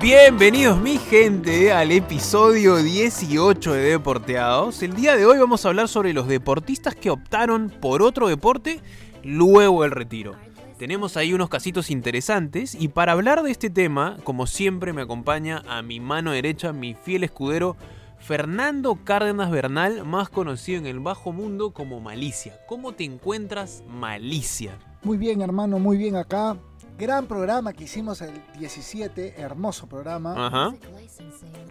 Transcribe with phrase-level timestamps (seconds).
[0.00, 4.82] Bienvenidos mi gente al episodio 18 de Deporteados.
[4.82, 8.80] El día de hoy vamos a hablar sobre los deportistas que optaron por otro deporte
[9.22, 10.36] luego del retiro.
[10.78, 15.62] Tenemos ahí unos casitos interesantes y para hablar de este tema, como siempre me acompaña
[15.68, 17.76] a mi mano derecha mi fiel escudero
[18.20, 22.58] Fernando Cárdenas Bernal, más conocido en el bajo mundo como Malicia.
[22.66, 24.78] ¿Cómo te encuentras Malicia?
[25.02, 26.56] Muy bien, hermano, muy bien acá.
[27.00, 30.46] Gran programa que hicimos el 17, hermoso programa.
[30.46, 30.74] Ajá.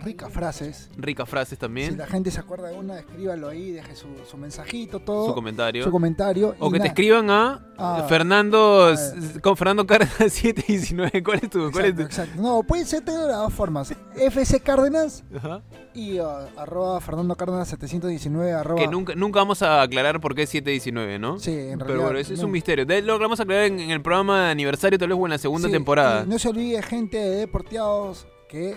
[0.03, 0.89] Ricas frases.
[0.97, 1.97] Ricas frases Si también.
[1.97, 5.27] la gente se acuerda de una, escríbalo ahí, deje su, su mensajito, todo.
[5.27, 5.83] Su comentario.
[5.83, 6.55] su comentario.
[6.59, 8.95] O que te escriban a Ah, Fernando a
[9.41, 11.23] con Fernando Cárdenas 719.
[11.23, 11.71] ¿Cuál es tu?
[11.71, 12.01] ¿Cuál es Exacto, tu?
[12.03, 12.41] exacto.
[12.41, 13.93] No, puede ser de las dos formas.
[14.17, 15.61] FC Cárdenas Ajá.
[15.93, 18.81] y ah, arroba Fernando Cárdenas 719 arroba.
[18.81, 21.39] Que nunca, nunca vamos a aclarar por qué es 719, ¿no?
[21.39, 21.85] Sí, en realidad.
[21.87, 22.85] Pero bueno, ese es un misterio.
[22.85, 25.31] De- Lo vamos a aclarar en, en el programa de aniversario, tal vez o en
[25.31, 26.25] la segunda Sí, temporada.
[26.25, 28.75] no se olvide, gente de Deporteados, que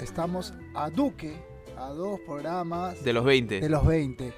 [0.00, 1.34] estamos a Duque,
[1.76, 3.60] a dos programas De los 20.
[3.60, 4.32] de los 20.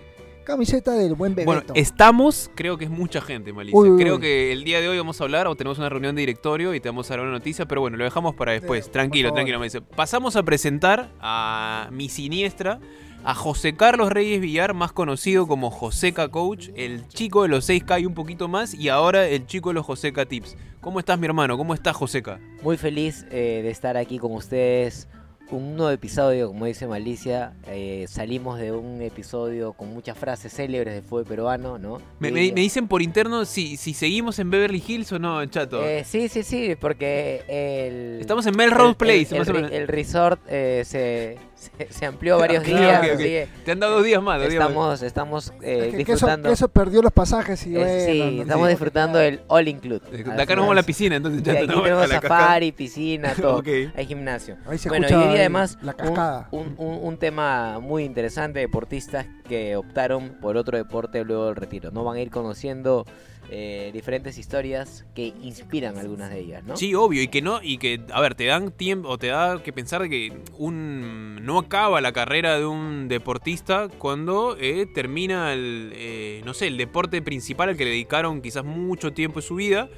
[0.44, 1.52] Camiseta del buen Bebeto.
[1.66, 3.76] Bueno, estamos, creo que es mucha gente, Malicia.
[3.80, 4.20] Uy, uy, creo uy.
[4.20, 6.78] que el día de hoy vamos a hablar o tenemos una reunión de directorio y
[6.78, 8.84] te vamos a dar una noticia, pero bueno, lo dejamos para después.
[8.84, 9.80] Sí, tranquilo, tranquilo, me dice.
[9.80, 12.78] Pasamos a presentar a mi siniestra,
[13.26, 18.00] a José Carlos Reyes Villar, más conocido como Joseca Coach, el chico de los 6K
[18.02, 20.56] y un poquito más, y ahora el chico de los Joseca Tips.
[20.80, 21.58] ¿Cómo estás, mi hermano?
[21.58, 22.38] ¿Cómo estás, Joseca?
[22.62, 25.08] Muy feliz eh, de estar aquí con ustedes.
[25.48, 27.52] Un nuevo episodio, como dice Malicia.
[27.68, 31.98] eh, salimos de un episodio con muchas frases célebres del fútbol peruano, ¿no?
[32.18, 35.44] Me, Y- me- me dicen por interno si, si seguimos en Beverly Hills o no,
[35.46, 35.84] chato.
[35.84, 38.20] eh, sí, sí, sí, porque el.
[38.20, 39.70] Estamos en Melrose el- Place, el, más o el- menos.
[39.70, 42.98] el resort se, se, se amplió varios días.
[43.00, 43.14] ok, ok.
[43.14, 45.02] así que Te han dado dos días más, dos días más.
[45.02, 46.48] estamos, estamos eh, Es que, que eso, disfrutando.
[46.48, 48.70] que eso perdió los pasajes y eh, sí, no- estamos sí.
[48.70, 50.00] disfrutando del all include.
[50.10, 52.40] De acá nos vamos a la piscina, entonces Y chato, aquí tenemos A la cascada.
[52.40, 53.62] safari, piscina, todo.
[53.96, 54.56] Hay gimnasio.
[54.66, 56.48] Ahí se Bueno, y hoy día además la un- cascada.
[56.50, 61.90] Un, un- un tema muy interesante, deportistas que optaron por otro deporte luego del retiro.
[61.90, 63.06] No van a ir conociendo
[63.50, 66.76] eh, diferentes historias que inspiran algunas de ellas, ¿no?
[66.76, 69.62] Sí, obvio, y que no, y que, a ver, te dan tiempo, o te da
[69.62, 75.92] que pensar que un no acaba la carrera de un deportista cuando eh, termina el,
[75.94, 79.54] eh, no sé, el deporte principal al que le dedicaron quizás mucho tiempo de su
[79.54, 79.88] vida.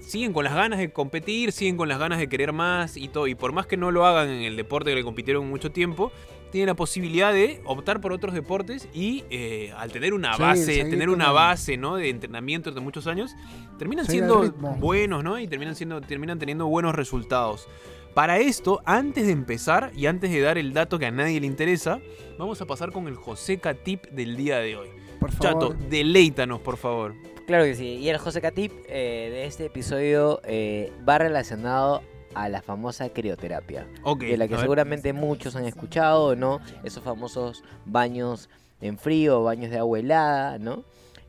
[0.00, 3.28] Siguen con las ganas de competir, siguen con las ganas de querer más y todo.
[3.28, 6.10] Y por más que no lo hagan en el deporte que le compitieron mucho tiempo,
[6.52, 10.84] tienen la posibilidad de optar por otros deportes y eh, al tener una Sí, base,
[10.84, 11.96] tener una el- base ¿no?
[11.96, 13.34] de entrenamiento de muchos años,
[13.78, 15.40] terminan Seguir siendo buenos, ¿no?
[15.40, 17.66] Y terminan siendo, terminan teniendo buenos resultados.
[18.14, 21.46] Para esto, antes de empezar y antes de dar el dato que a nadie le
[21.46, 21.98] interesa,
[22.38, 24.88] vamos a pasar con el Joseca Tip del día de hoy.
[25.18, 25.70] Por favor.
[25.70, 27.14] Chato, deleítanos, por favor.
[27.46, 27.86] Claro que sí.
[27.96, 32.02] Y el José Catip eh, de este episodio eh, va relacionado
[32.34, 33.86] a la famosa crioterapia.
[34.02, 34.20] Ok.
[34.20, 34.60] de la que ver.
[34.60, 36.60] seguramente muchos han escuchado, ¿no?
[36.84, 38.48] Esos famosos baños
[38.80, 40.84] en frío, baños de agua helada, ¿no?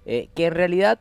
[0.05, 0.99] Eh, que en realidad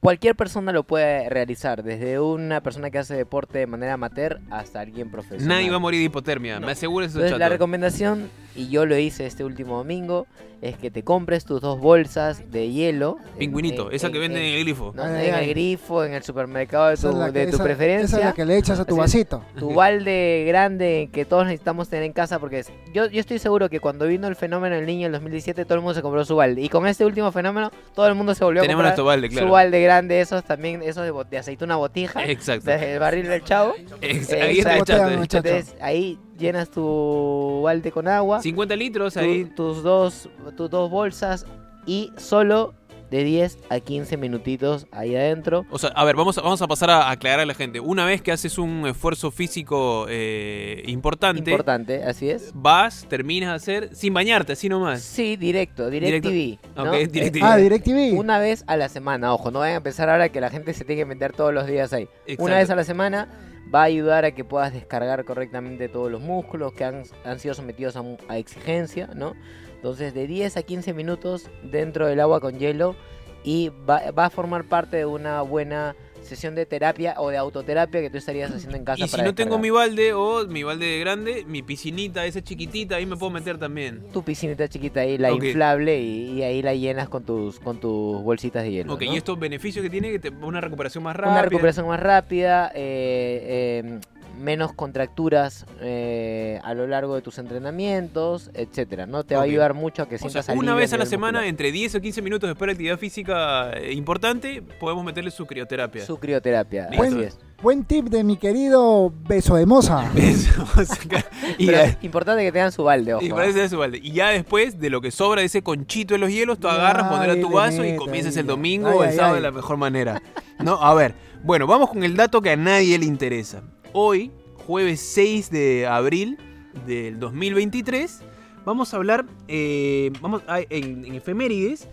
[0.00, 4.80] cualquier persona lo puede realizar, desde una persona que hace deporte de manera amateur hasta
[4.80, 5.48] alguien profesional.
[5.48, 6.66] Nadie va a morir de hipotermia, No.
[6.66, 10.26] me aseguras eso, Entonces la recomendación, y yo lo hice este último domingo,
[10.62, 13.16] es que te compres tus dos bolsas de hielo.
[13.38, 14.92] Pingüinito, en- esa que en- venden en el grifo.
[14.94, 15.44] no, Ay, en ay.
[15.44, 18.04] el grifo, en el supermercado de Esa tu, es la que- de tu esa- preferencia
[18.04, 19.42] Esa es la que le echas a tu Así vasito.
[19.58, 23.70] tu balde grande que todos necesitamos tener en casa porque es- yo, yo estoy seguro
[23.70, 26.36] que cuando vino el fenómeno del niño en 2017 todo el mundo se compró su
[26.36, 29.16] balde y con este último fenómeno todo el mundo se volvió Tenemos a nuestro comprar
[29.18, 29.46] balde, claro.
[29.46, 29.89] su balde grande
[30.20, 32.70] esos también esos de, de aceituna botija Exacto.
[32.70, 34.96] desde el barril del chavo está exacto.
[35.20, 39.44] entonces ahí llenas tu balde con agua 50 litros tu- ahí.
[39.44, 41.44] tus dos tus dos bolsas
[41.86, 42.74] y solo
[43.10, 46.68] de 10 a 15 minutitos ahí adentro O sea, a ver, vamos a, vamos a
[46.68, 47.80] pasar a aclarar a la gente.
[47.80, 53.56] Una vez que haces un esfuerzo físico eh, importante, importante así es vas, terminas de
[53.56, 55.02] hacer sin bañarte, así nomás.
[55.02, 56.28] sí directo Directo.
[56.28, 56.90] DirecTV ¿no?
[56.90, 57.44] Ok, Eh, DirecTV.
[57.44, 58.18] Ah, DirecTV.
[58.18, 60.84] Una vez a la semana, ojo, no vayan a empezar ahora que la gente se
[60.84, 62.08] tiene que meter todos los días ahí.
[62.26, 62.44] Exacto.
[62.44, 63.28] Una vez a la semana
[63.72, 67.54] va a ayudar a que puedas descargar correctamente todos los músculos que han, han sido
[67.54, 69.34] sometidos a, a exigencia, ¿no?
[69.80, 72.96] Entonces de 10 a 15 minutos dentro del agua con hielo
[73.42, 78.02] y va, va a formar parte de una buena sesión de terapia o de autoterapia
[78.02, 79.02] que tú estarías haciendo en casa.
[79.02, 82.96] Y si para no tengo mi balde o mi balde grande, mi piscinita, esa chiquitita,
[82.96, 84.04] ahí me puedo meter también.
[84.12, 88.22] Tu piscinita chiquita ahí, la inflable, y, y ahí la llenas con tus, con tus
[88.22, 88.92] bolsitas de hielo.
[88.92, 89.14] Ok, ¿no?
[89.14, 91.32] y estos beneficios que tiene, que te, una recuperación más rápida.
[91.32, 94.00] Una recuperación más rápida, eh, eh,
[94.40, 99.24] menos contracturas eh, a lo largo de tus entrenamientos, etcétera, ¿no?
[99.24, 101.06] Te va a ayudar mucho a que O sea, sientas una alivio vez a la
[101.06, 101.48] semana, muscular.
[101.48, 106.04] entre 10 o 15 minutos después de actividad física eh, importante, podemos meterle su crioterapia.
[106.04, 107.38] Su crioterapia, así es.
[107.62, 110.10] Buen tip de mi querido beso de moza.
[110.14, 111.24] Sea,
[111.58, 113.22] y, Pero es importante que tengan su balde, ojo.
[113.24, 113.34] y ¿ah?
[113.34, 113.98] parece eso, Valde.
[114.02, 117.06] Y ya después de lo que sobra de ese conchito de los hielos, tú agarras,
[117.10, 119.42] Ay, poner a tu vaso y comienzas el domingo Ay, o el ay, sábado ay.
[119.42, 120.22] de la mejor manera.
[120.58, 121.14] No, a ver.
[121.42, 123.62] Bueno, vamos con el dato que a nadie le interesa.
[123.92, 126.38] Hoy, jueves 6 de abril
[126.86, 128.20] del 2023,
[128.64, 131.88] vamos a hablar eh, vamos en, en efemérides,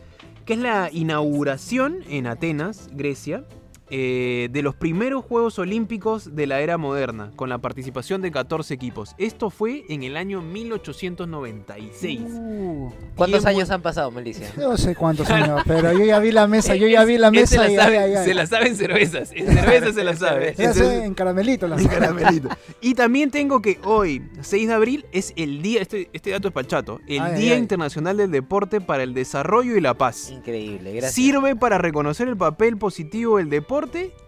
[0.46, 3.48] que es la inauguración en Atenas, Grecia,
[3.90, 8.74] eh, de los primeros Juegos Olímpicos de la era moderna, con la participación de 14
[8.74, 9.16] equipos.
[9.18, 12.20] Esto fue en el año 1896.
[12.24, 14.52] Uh, ¿Cuántos años han pasado, Melicia?
[14.58, 17.36] no sé cuántos años, pero yo ya vi la mesa, yo ya vi la se
[17.40, 18.26] mesa la y sabe, ay, ay, ay.
[18.26, 19.32] se la sabe en cervezas.
[19.34, 20.54] En cervezas se la sabe.
[20.58, 22.50] Ya En sé, cervezas- en caramelito la en caramelito.
[22.82, 26.54] Y también tengo que hoy, 6 de abril, es el día, este, este dato es
[26.54, 27.60] para el chato, el Ay, ay, Día ay.
[27.60, 30.30] Internacional del Deporte para el Desarrollo y la Paz.
[30.32, 31.14] Increíble, gracias.
[31.14, 33.77] Sirve para reconocer el papel positivo del deporte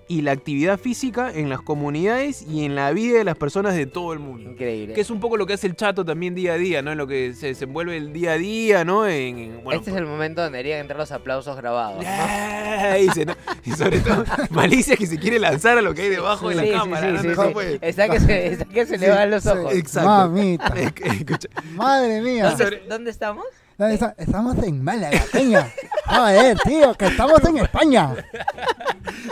[0.07, 3.85] y la actividad física en las comunidades y en la vida de las personas de
[3.85, 4.49] todo el mundo.
[4.51, 4.93] Increíble.
[4.95, 6.91] Que es un poco lo que hace el chato también día a día, ¿no?
[6.91, 9.05] En lo que se desenvuelve el día a día, ¿no?
[9.07, 12.03] En, en- bueno, este es el momento donde deberían entrar los aplausos grabados.
[13.65, 16.63] Y sobre todo, Malicia que se quiere lanzar a lo que hay debajo de la
[16.63, 17.07] Sí, cámara.
[17.07, 17.21] sí, ¿no?
[17.21, 17.53] sí, No sí.
[17.53, 17.79] puede.
[17.81, 19.73] Está que se, está que se le van los Sí, ojos.
[19.73, 20.09] Exacto.
[20.09, 20.73] Mamita,
[21.03, 22.49] Escucha, madre mía.
[22.49, 23.45] ¿Dónde, dónde estamos?
[23.87, 25.71] Estamos en Málaga, Peña.
[26.05, 28.13] Joder, tío, que estamos en España.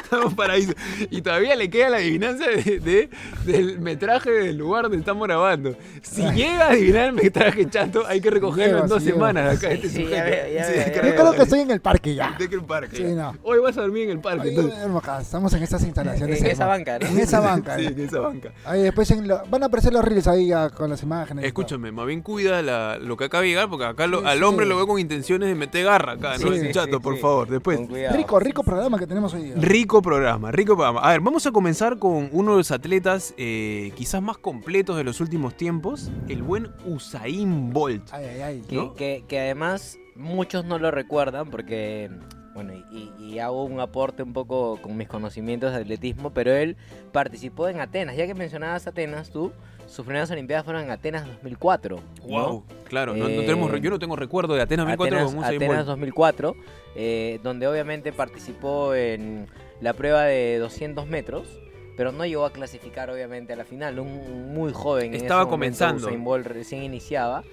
[0.04, 0.72] estamos paraíso.
[1.10, 3.10] Y todavía le queda la adivinanza de, de-
[3.46, 5.76] del metraje del lugar donde estamos grabando.
[6.02, 9.18] Si llega a adivinar el metraje chato, hay que recogerlo Llego, en dos llego.
[9.18, 9.72] semanas acá.
[9.72, 10.98] Este sujeto.
[11.08, 12.36] Yo creo que estoy en el parque ya.
[12.40, 12.96] De que el parque.
[12.96, 13.36] Sí, no.
[13.44, 14.56] Hoy vas a dormir en el parque.
[14.98, 16.40] Acá, Estamos en estas instalaciones.
[16.42, 17.08] En esa banca, ¿no?
[17.08, 17.76] En esa banca.
[17.78, 18.52] Sí, en esa banca.
[18.66, 21.44] Ahí después en lo- van a aparecer los reels ahí ya con las imágenes.
[21.44, 24.44] Escúchame, más bien cuida la- lo que acaba de llegar, porque acá lo- Sí, al
[24.44, 24.50] sí.
[24.50, 26.52] hombre lo veo con intenciones de meter garra acá, ¿no?
[26.54, 27.22] Sí, chato, sí, por sí.
[27.22, 27.80] favor, después.
[28.12, 29.56] Rico, rico programa que tenemos hoy día.
[29.58, 31.02] Rico programa, rico programa.
[31.02, 35.04] A ver, vamos a comenzar con uno de los atletas eh, quizás más completos de
[35.04, 38.10] los últimos tiempos, el buen Usain Bolt.
[38.12, 38.62] Ay, ay, ay.
[38.68, 38.94] Que, ¿no?
[38.94, 42.10] que- que además muchos no lo recuerdan porque,
[42.54, 46.76] bueno, y, y hago un aporte un poco con mis conocimientos de atletismo, pero él
[47.12, 48.16] participó en Atenas.
[48.18, 49.52] Ya que mencionabas Atenas, tú,
[49.88, 51.96] sus primeras Olimpiadas fueron en Atenas 2004.
[51.96, 52.28] ¿no?
[52.28, 55.56] Wow, claro, no, no tenemos, re- yo no tengo recuerdo de Atenas 2004 Atenas, Usain
[55.56, 55.88] Atenas Bolt.
[55.88, 56.56] 2004,
[56.96, 59.48] eh, donde obviamente participó en
[59.82, 61.48] la prueba de 200 metros,
[61.96, 65.08] pero no llegó a clasificar obviamente a la final, un muy joven.
[65.08, 66.08] en Estaba momento, comenzando.
[66.08, 67.44] Usain recién iniciaba,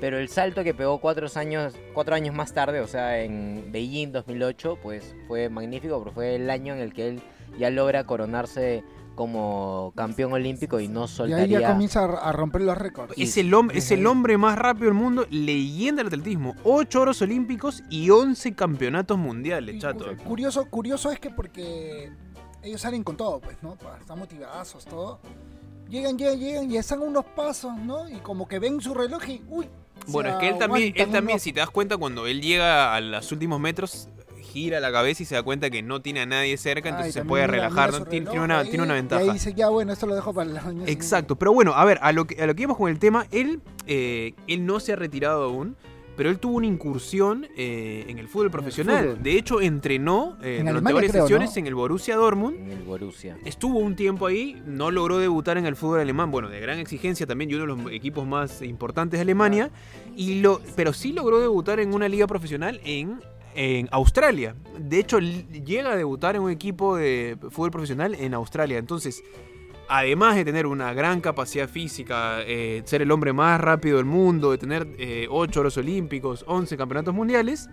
[0.00, 4.12] pero el salto que pegó cuatro años, cuatro años más tarde, o sea, en Beijing
[4.12, 7.22] 2008, pues fue magnífico, porque fue el año en el que él
[7.58, 8.82] ya logra coronarse
[9.14, 11.60] como campeón olímpico y no Y ahí soltaría...
[11.60, 13.14] ya comienza a romper los récords.
[13.16, 16.54] Es el, hom- es el hombre más rápido del mundo, leyenda del atletismo.
[16.64, 20.06] 8 oros olímpicos y 11 campeonatos mundiales, Y chato.
[20.16, 22.10] cu- Curioso, curioso es que porque
[22.62, 23.76] ellos salen con todo, pues, ¿no?
[24.00, 25.20] Están motivazos, todo.
[25.88, 28.08] Llegan, llegan, llegan y están unos pasos, ¿no?
[28.08, 29.68] Y como que ven su reloj y, uy.
[30.08, 32.94] Bueno, es que él también, él también, unos- si te das cuenta, cuando él llega
[32.94, 34.08] a los últimos metros,
[34.54, 37.12] gira la cabeza y se da cuenta que no tiene a nadie cerca, Ah, entonces
[37.14, 38.06] se puede relajar, mira ¿no?
[38.06, 39.32] tiene, una, ahí, tiene una Y ahí ventaja.
[39.32, 40.92] dice, ya bueno, esto lo dejo para el año siguiente.
[40.92, 43.26] Exacto, pero bueno, a ver, a lo que, a lo que íbamos con el tema,
[43.32, 45.76] él, eh, él no se ha retirado aún,
[46.16, 49.04] pero él tuvo una incursión eh, en el fútbol profesional.
[49.04, 49.22] fútbol.
[49.24, 51.58] De hecho, entrenó eh, En durante varias creo, sesiones ¿no?
[51.58, 52.56] en el Borussia Dortmund.
[52.56, 53.36] En el Borussia.
[53.44, 57.26] Estuvo un tiempo ahí, no logró debutar en el fútbol alemán, bueno, de gran exigencia
[57.26, 59.70] también, y uno de los equipos más importantes de Alemania,
[60.16, 63.20] y lo, pero sí logró debutar en una liga profesional en,
[63.54, 64.54] en Australia.
[64.78, 68.78] De hecho, llega a debutar en un equipo de fútbol profesional en Australia.
[68.78, 69.22] Entonces,
[69.88, 74.50] además de tener una gran capacidad física, eh, ser el hombre más rápido del mundo,
[74.50, 74.88] de tener
[75.30, 77.68] 8 oros olímpicos, 11 campeonatos mundiales,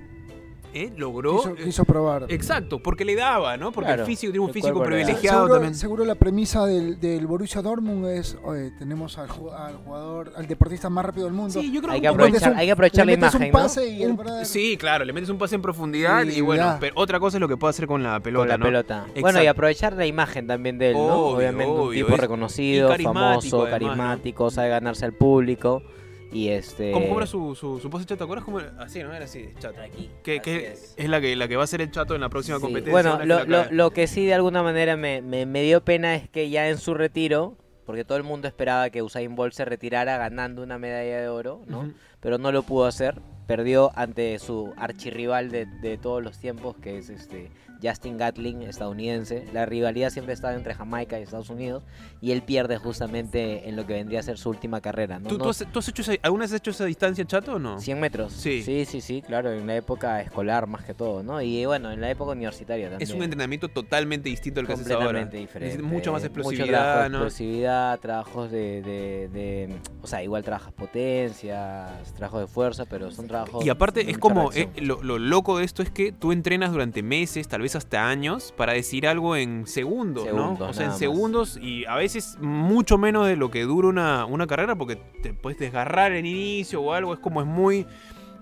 [0.73, 1.37] eh, logró...
[1.37, 2.25] Quiso, eh, quiso probar.
[2.29, 3.71] Exacto, porque le daba, ¿no?
[3.71, 5.75] Porque Claro, el físico tiene un físico privilegiado seguro, también.
[5.75, 10.47] seguro la premisa del, del Borussia Dortmund es, oye, tenemos al, ju- al jugador, al
[10.47, 11.59] deportista más rápido del mundo.
[11.59, 13.51] Sí, yo creo Hay que aprovechar, un- hay que aprovechar la le metes imagen, un
[13.51, 13.63] ¿no?
[13.63, 16.41] pase y el un- brother- sí, claro, le metes un pase en profundidad y, Y
[16.41, 16.77] bueno, ya.
[16.79, 18.65] pero otra cosa es lo que puede hacer con la pelota, con la ¿no?
[18.65, 19.05] pelota.
[19.19, 21.01] Bueno, y aprovechar la imagen también de él, ¿no?
[21.15, 23.87] Obvio, Obviamente un tipo es- reconocido, y carismático, famoso, además, ¿no?
[23.87, 25.83] carismático, sabe ganarse al público.
[26.31, 26.91] Y este.
[26.93, 28.19] ¿Cómo, cómo era su, su, su pose chato?
[28.19, 28.73] ¿Te acuerdas cómo era?
[28.79, 29.13] Así, ¿no?
[29.13, 29.81] Era así, chato.
[29.81, 30.93] Aquí, Que, así que es.
[30.97, 31.09] es.
[31.09, 32.91] la que la que va a ser el chato en la próxima Sí, competencia.
[32.93, 36.29] Bueno, lo, lo- lo que sí de alguna manera me, me- me dio pena es
[36.29, 40.17] que ya en su retiro, porque todo el mundo esperaba que Usain Bolt se retirara
[40.17, 41.91] ganando una medalla de oro, ¿no?
[42.21, 43.19] Pero no lo pudo hacer.
[43.47, 49.45] Perdió ante su archirrival de, de todos los tiempos, que es este Justin Gatling, estadounidense.
[49.53, 51.83] La rivalidad siempre estaba entre Jamaica y Estados Unidos
[52.21, 55.19] y él pierde justamente en lo que vendría a ser su última carrera.
[55.19, 55.29] ¿no?
[55.29, 57.53] ¿Tú, No- tú has, tú has hecho esa- ¿Alguna vez has hecho esa distancia, chato,
[57.55, 57.79] o no?
[57.79, 58.33] 100 metros.
[58.33, 58.61] Sí.
[58.63, 61.41] sí, sí, sí, claro, en la época escolar más que todo, ¿no?
[61.41, 63.09] Y bueno, en la época universitaria también.
[63.09, 65.05] Es un entrenamiento totalmente distinto al que haces ahora.
[65.05, 65.75] completamente diferente.
[65.77, 67.17] Necesitas mucha más Mucho explosividad, trabajo de ¿no?
[67.17, 73.27] explosividad, trabajos de, de, de- O sea, igual trabajas potencias, trabajos de fuerza, pero son
[73.27, 73.65] trabajos.
[73.65, 77.03] Y aparte es como, eh, lo, lo loco de esto es que tú entrenas durante
[77.03, 80.53] meses, tal vez hasta años, para decir algo en segundos, ¿no?
[80.59, 80.99] O sea, en más.
[80.99, 85.33] segundos y a veces mucho menos de lo que dura una, una carrera porque te
[85.33, 87.85] puedes desgarrar en inicio o algo, es como es muy...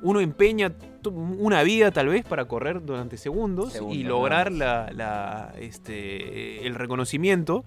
[0.01, 0.71] Uno empeña
[1.07, 7.65] una vida tal vez para correr durante segundos, y lograr la, la, este, el reconocimiento.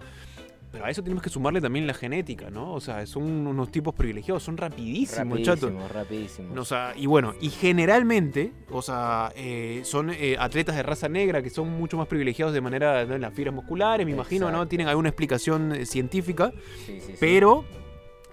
[0.73, 2.73] Pero a eso tenemos que sumarle también la genética, ¿no?
[2.73, 5.67] O sea, son unos tipos privilegiados, son rapidísimos, chato.
[5.67, 6.59] rapidísimo, rapidísimo.
[6.59, 11.43] O sea, y bueno, y generalmente, o sea, eh, son eh, atletas de raza negra
[11.43, 13.13] que son mucho más privilegiados de manera ¿no?
[13.13, 14.67] en las fibras musculares, me imagino, ¿no?
[14.67, 16.51] Tienen alguna explicación eh, científica,
[16.87, 17.13] Sí, sí, sí.
[17.19, 17.65] pero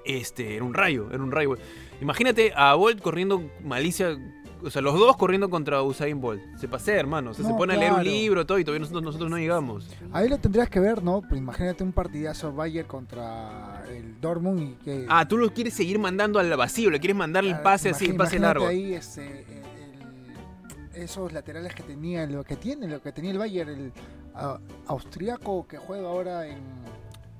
[0.06, 1.58] este, era un rayo, era un rayo.
[2.00, 4.16] Imagínate a Bolt corriendo malicia,
[4.64, 6.40] o sea, los dos corriendo contra Usain Bolt.
[6.58, 9.02] Se pasea, hermano, o sea, se pone a leer un libro, todo, y todavía nosotros,
[9.02, 9.88] nosotros no llegamos.
[10.12, 11.22] Ahí lo tendrías que ver, ¿no?
[11.22, 15.06] Pues imagínate un partidazo Bayern contra el Dortmund y que...
[15.08, 18.06] Ah, tú lo quieres seguir mandando al vacío, le quieres mandar el Ah, pase así,
[18.06, 18.66] el pase largo.
[18.66, 23.70] ahí este, el- esos laterales que tenía, lo que tiene, lo que tenía el Bayern,
[23.70, 23.92] el
[24.34, 26.58] ah, austriaco que juega ahora en,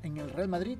[0.02, 0.78] en el Real Madrid.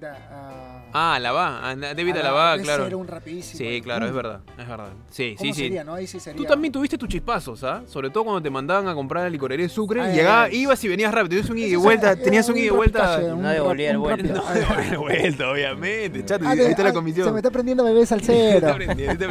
[0.00, 2.86] Da- ah, Ah, Alaba, ah, David ese claro.
[2.86, 3.58] Era un rapidísimo.
[3.58, 4.88] Sí, claro, es Uh, verdad, es verdad.
[5.10, 5.62] Sí, ¿Cómo sí, sí.
[5.64, 5.94] sería, no?
[5.94, 6.36] Ahí sí sería.
[6.36, 7.82] Tú también tuviste tus chispazos, ¿ah?
[7.86, 10.00] Sobre todo cuando te mandaban a comprar la licorería de Sucre.
[10.02, 10.56] Ay, llegaba, ay.
[10.56, 11.28] ibas y venías rápido.
[11.30, 12.12] Tenías un ida y vuelta.
[12.12, 13.18] era Tenías un ida y vuelta.
[13.20, 14.34] no devolvía el vuelto.
[14.42, 16.24] No devolvía vuelta, obviamente.
[16.24, 17.26] Chato, Ah, ahí de- está la ay, comisión.
[17.26, 19.26] Se me está prendiendo está aprendiendo.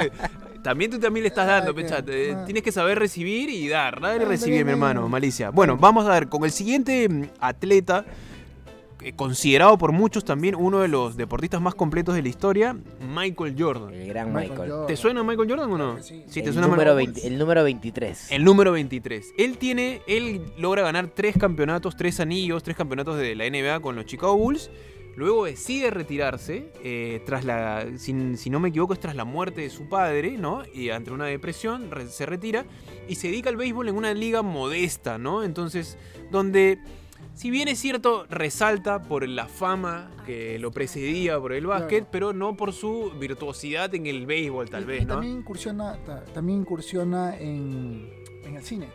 [0.64, 2.12] También tú también le estás dando, Ay, pe, que- chato.
[2.12, 2.44] Eh, ah.
[2.46, 4.02] Tienes que saber recibir y dar.
[4.02, 5.52] Dar y Ah, recibir, mi hermano, malicia.
[5.52, 8.04] Bueno, vamos a ver, con el siguiente mm, atleta,
[9.14, 12.76] considerado por muchos también uno de los deportistas más completos de la historia,
[13.14, 13.94] Michael Jordan.
[13.94, 14.72] El gran Michael.
[14.88, 16.02] ¿Te suena Michael Jordan o no?
[16.02, 16.24] Sí.
[16.28, 18.32] Sí, te el, suena número Michael- 20 el número 23.
[18.32, 19.34] El número 23.
[19.38, 23.96] Él tiene, él logra ganar tres campeonatos, tres anillos, tres campeonatos de la NBA con
[23.96, 24.70] los Chicago Bulls.
[25.18, 29.62] Luego decide retirarse, eh, tras la, si, si no me equivoco, es tras la muerte
[29.62, 30.64] de su padre, ¿no?
[30.74, 32.66] Y ante una depresión re- se retira
[33.08, 35.44] y se dedica al béisbol en una liga modesta, ¿no?
[35.44, 35.98] Entonces,
[36.32, 36.80] donde,
[37.34, 42.10] si bien es cierto, resalta por la fama que lo precedía por el básquet, Claro.
[42.12, 45.14] pero no por su virtuosidad en el béisbol, tal Y- vez, y ¿no?
[45.16, 48.10] También incursiona, ta- también incursiona en,
[48.44, 48.88] en el cine.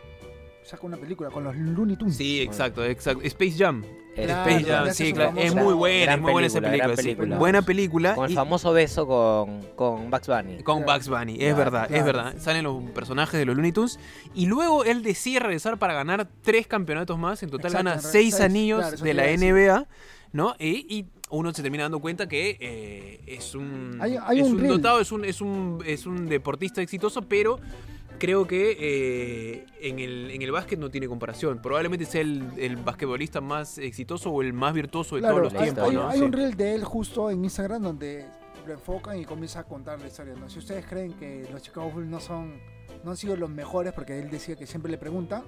[0.71, 2.15] Saca una película con los Looney Tunes.
[2.15, 3.21] Sí, exacto, exacto.
[3.25, 3.83] Space Jam.
[4.15, 5.33] El Claro, Space Jam, sí, claro.
[5.37, 7.13] Es muy buena, es muy buena esa película, sí.
[7.15, 8.15] Buena película.
[8.15, 10.63] Con el y- famoso beso con, con Bugs Bunny.
[10.63, 10.93] con Claro.
[10.99, 12.35] Bugs Bunny, es Claro, verdad, es verdad.
[12.37, 13.99] Salen los personajes de los Looney Tunes.
[14.33, 17.43] Y luego él decide regresar para ganar tres campeonatos más.
[17.43, 19.23] En total Exacto, gana seis seis, anillos de la.
[19.27, 19.87] NBA,
[20.31, 20.55] ¿no?
[20.57, 24.55] Y, y uno se termina dando cuenta que eh, es un, Hay- hay es un
[24.61, 27.59] un dotado, es un, es, un, es un deportista exitoso, pero
[28.21, 31.59] creo que eh, en, el, en el básquet no tiene comparación.
[31.59, 35.61] Probablemente sea el, el basquetbolista más exitoso o el más virtuoso de Claro, todos los
[35.61, 36.07] hay, tiempos, hay- ¿no?
[36.07, 36.23] hay Sí.
[36.25, 38.27] un reel de él justo en Instagram donde
[38.67, 40.35] lo enfocan y comienza a contar la historia.
[40.39, 40.47] ¿no?
[40.51, 42.53] Si ustedes creen que los Chicago Bulls no son
[43.03, 45.41] no han sido los mejores porque él decía que siempre le preguntan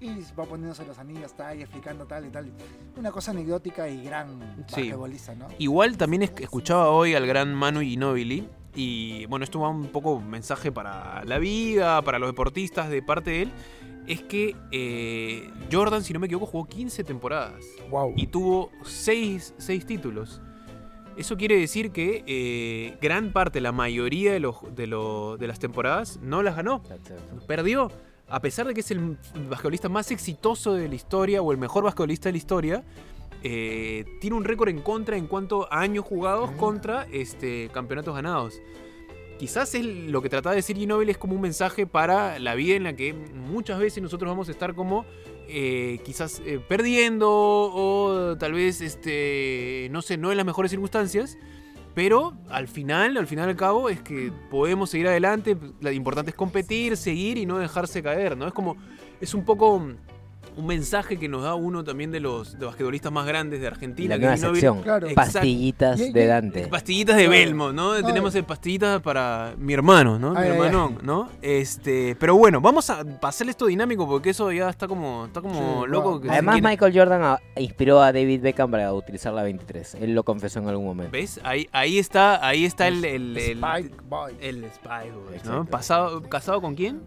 [0.00, 2.48] y va poniéndose los anillos tal y explicando tal y tal.
[2.96, 4.28] Una cosa anecdótica y gran
[4.68, 4.82] Sí.
[4.82, 5.48] basquetbolista, ¿no?
[5.58, 10.20] Igual también es- escuchaba hoy al gran Manu Ginobili y bueno, esto va un poco
[10.20, 13.52] mensaje para la vida, para los deportistas de parte de él.
[14.06, 18.12] Es que eh, Jordan, si no me equivoco, jugó 15 temporadas Wow.
[18.16, 19.54] y tuvo 6,
[19.86, 20.42] títulos.
[21.16, 25.58] Eso quiere decir que eh, gran parte, la mayoría de, los, de, lo- de las
[25.60, 26.82] temporadas no las ganó.
[27.46, 27.90] Perdió.
[28.28, 29.16] A pesar de que es el
[29.48, 32.84] basquetbolista más exitoso de la historia o el mejor basquetbolista de la historia,
[33.46, 36.58] eh, tiene un récord en contra en cuanto a años jugados Ujú.
[36.58, 38.62] contra este, campeonatos ganados.
[39.38, 42.76] Quizás es lo que trataba de decir Ginóbili es como un mensaje para la vida
[42.76, 45.04] en la que muchas veces nosotros vamos a estar como
[45.46, 51.36] eh, quizás eh, perdiendo o tal vez este no sé no en las mejores circunstancias
[51.94, 56.36] pero al final al final al cabo es que podemos seguir adelante lo importante es
[56.36, 58.76] competir seguir y no dejarse caer no es como
[59.20, 59.82] es un poco
[60.56, 64.10] un mensaje que nos da uno también de los de basquetbolistas más grandes de Argentina
[64.10, 64.60] La que nueva es Ginóbili.
[64.60, 64.82] sección.
[64.82, 65.06] Claro.
[65.08, 65.32] Exacto.
[65.32, 66.66] Pastillitas Y- y- de Dante.
[66.68, 67.28] Pastillitas de.
[67.28, 67.94] Belmo, ¿no?
[68.02, 68.38] Tenemos eh.
[68.38, 70.28] el pastillitas para mi hermano, ¿no?
[70.36, 71.28] Ay, mi ay, hermanón, ¿no?
[71.42, 75.84] Este, pero bueno, vamos a pasarle esto dinámico porque eso ya está como, está como
[75.84, 76.10] Sí, loco.
[76.12, 76.20] wow.
[76.20, 79.94] que Además, quiere- Michael Jordan a- inspiró a David Beckham para utilizar la 23.
[79.96, 81.12] Él lo confesó en algún momento.
[81.12, 81.40] ¿Ves?
[81.44, 85.34] Ahí, ahí está, ahí está el, el, el, Spike Boy el Spy Boy, ¿no?
[85.34, 85.64] Exacto.
[85.66, 87.00] Pasado, ¿Casado con quién?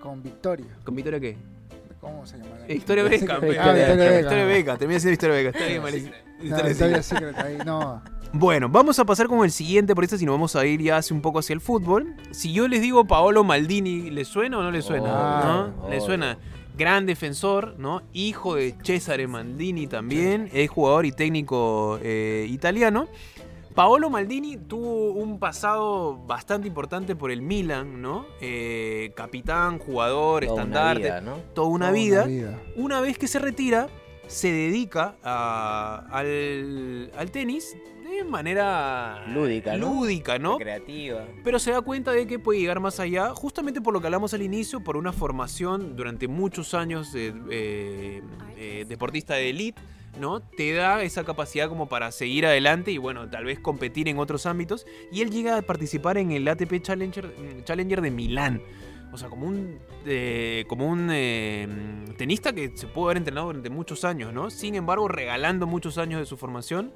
[0.00, 0.78] con Victoria.
[0.82, 1.36] ¿Con Victoria qué?
[2.00, 2.50] ¿Cómo se llama?
[2.60, 3.40] Ah, Victoria Beckham.
[3.42, 4.78] Victoria Beckham.
[4.78, 5.34] Termina siendo.
[5.34, 5.82] Está bien.
[5.82, 7.38] No, Victoria Victoria's Secret.
[7.38, 8.02] Ahí, no.
[8.32, 11.12] Bueno, vamos a pasar con el siguiente por si nos vamos a ir ya hace
[11.12, 12.14] un poco hacia el fútbol.
[12.30, 15.10] Si yo les digo Paolo Maldini, ¿le suena o no le suena?
[15.10, 15.74] Oh, ¿No?
[15.82, 16.38] oh, ¿Le suena?
[16.78, 18.02] Gran defensor, ¿no?
[18.12, 23.08] Hijo de Cesare Maldini también, es jugador y técnico eh, italiano.
[23.80, 28.26] Paolo Maldini tuvo un pasado bastante importante por el Milan, ¿no?
[28.38, 31.36] Eh, capitán, jugador, Toda una estandarte, vida, ¿no?
[31.54, 32.24] toda una Toda vida.
[32.26, 32.62] vida.
[32.76, 33.88] Una vez que se retira,
[34.26, 39.94] se dedica a- al, al tenis de manera Lúdica, ¿no?
[39.94, 40.58] lúdica, ¿no?
[40.58, 41.24] Creativa.
[41.42, 44.34] Pero se da cuenta de que puede llegar más allá, justamente por lo que hablamos
[44.34, 48.22] al inicio, por una formación durante muchos años de eh,
[48.58, 49.80] eh, deportista de elite,
[50.18, 50.40] ¿no?
[50.40, 54.46] Te da esa capacidad como para seguir adelante y bueno, tal vez competir en otros
[54.46, 54.86] ámbitos.
[55.12, 58.62] Y él llega a participar en el ATP Challenger, Challenger de Milán.
[59.12, 61.66] O sea, como un, eh, como un eh,
[62.16, 64.50] tenista que se pudo haber entrenado durante muchos años, ¿no?
[64.50, 66.92] Sin embargo, regalando muchos años de su formación,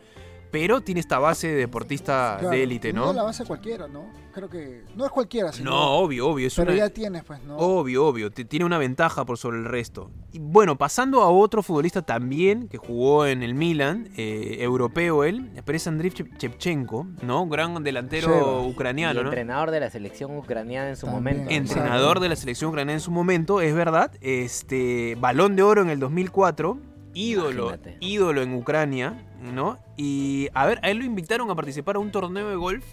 [0.53, 3.13] pero tiene esta base de deportista Claro, de élite, No ¿no?
[3.13, 4.13] la base cualquiera, ¿no?
[4.35, 4.83] Creo que.
[4.97, 5.71] No es cualquiera, sino.
[5.71, 6.49] No, obvio, obvio.
[6.49, 7.57] Es pero una, ya tienes, pues, ¿no?
[7.57, 8.33] Obvio, obvio.
[8.33, 10.11] Tiene una ventaja por sobre el resto.
[10.33, 15.53] Y bueno, pasando a otro futbolista también que jugó en el Milan, eh, europeo él,
[15.65, 17.43] pero es Andriy Shevchenko, ¿no?
[17.43, 18.63] Un gran delantero Sheva.
[18.67, 19.29] Y ucraniano, ¿no?
[19.29, 21.37] entrenador de la selección ucraniana en su También.
[21.37, 21.53] momento.
[21.55, 24.11] Entrenador de la selección ucraniana en su momento, es verdad.
[24.21, 26.77] Este, balón de oro en el 2004.
[27.17, 27.97] Ídolo, Imagínate.
[28.01, 29.79] ídolo en Ucrania, ¿no?
[29.97, 32.85] Y a ver, a él lo invitaron a participar a un torneo de golf.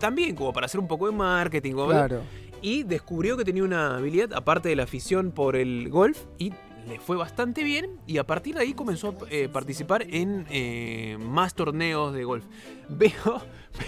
[0.00, 1.74] También como para hacer un poco de marketing.
[1.74, 2.22] como- Claro.
[2.62, 6.52] y descubrió que tenía una habilidad, aparte de la afición por el golf, y
[6.88, 7.98] le fue bastante bien.
[8.06, 12.44] Y a partir de ahí comenzó a eh, participar en eh, más torneos de golf.
[12.90, 13.40] Veo,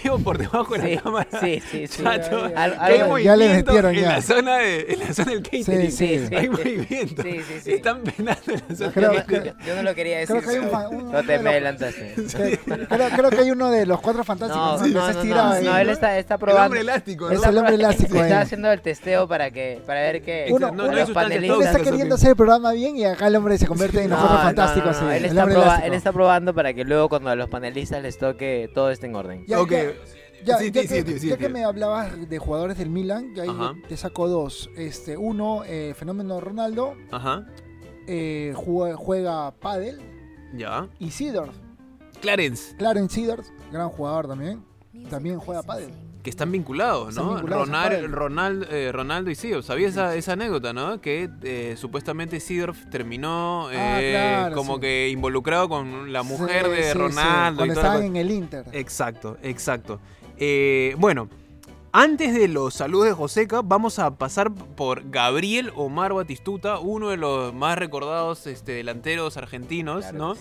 [0.03, 1.27] veo por debajo de la Sí, cámara.
[1.39, 2.03] sí, sí, sí.
[2.03, 4.09] Chato, Al- hay algo- ya le movimiento metieron en ya.
[4.09, 5.91] la zona de, en la zona del catering.
[5.91, 6.35] Sí, sí.
[6.35, 7.21] Hay movimiento.
[7.23, 7.71] Sí, sí, sí.
[7.73, 10.35] Están penando en la zona Creo- del Yo, yo- no lo quería decir.
[10.37, 12.15] Creo que hay un, un- No uno te de me adelantaste.
[12.89, 14.83] creo, creo que hay uno de los cuatro fantásticos No, ¿no?
[14.83, 15.63] que no, se no, estira no, ahí.
[15.65, 16.63] no, él está, está El probando.
[16.65, 17.31] hombre elástico, ¿no?
[17.33, 20.83] Es el hombre elástico Está haciendo el testeo para que para ver que Uno- no,
[20.85, 21.65] no hay los Él panelistas.
[21.67, 24.37] está queriendo hacer el programa bien y acá el hombre se convierte en los cuatro
[24.39, 24.97] fantásticos.
[25.01, 29.07] Él, el está probando para que luego cuando a los panelistas les toque todo esté
[29.07, 29.43] en orden.
[29.47, 29.72] Ya, Ok.
[29.73, 29.93] Ya,
[30.45, 31.39] ya, Sí, ya sí, que, sí, sí, ya sí.
[31.41, 33.73] que me hablabas de jugadores del Milan, ya ahí Ajá.
[33.87, 34.69] te saco dos.
[34.75, 37.47] Este, uno, eh, fenómeno Ronaldo, Ajá.
[38.07, 40.01] eh, juega, juega pádel
[40.53, 40.87] Ya.
[40.99, 41.55] y Seedorf,
[42.21, 44.63] Clarence, Clarence Seedorf, gran jugador también,
[45.09, 45.91] también juega pádel.
[46.23, 47.33] Que están vinculados, Están ¿no?
[47.35, 48.09] vinculados Ronald-.
[48.11, 49.65] Ronald- eh, Ronaldo y Seedorf.
[49.65, 51.01] ¿Sabías esa, esa anécdota, no?
[51.01, 54.81] Que eh, supuestamente Seedorf terminó Ah, eh, claro, como sí.
[54.81, 58.65] que involucrado con la mujer Sí, de sí, sí, Ronaldo Cuando estaban en el Inter.
[58.71, 59.99] Exacto, exacto.
[60.37, 61.27] Eh, bueno,
[61.91, 67.17] antes de los saludos de Joseca, vamos a pasar por Gabriel Omar Batistuta, uno de
[67.17, 70.35] los más recordados este, delanteros argentinos, Claro ¿no?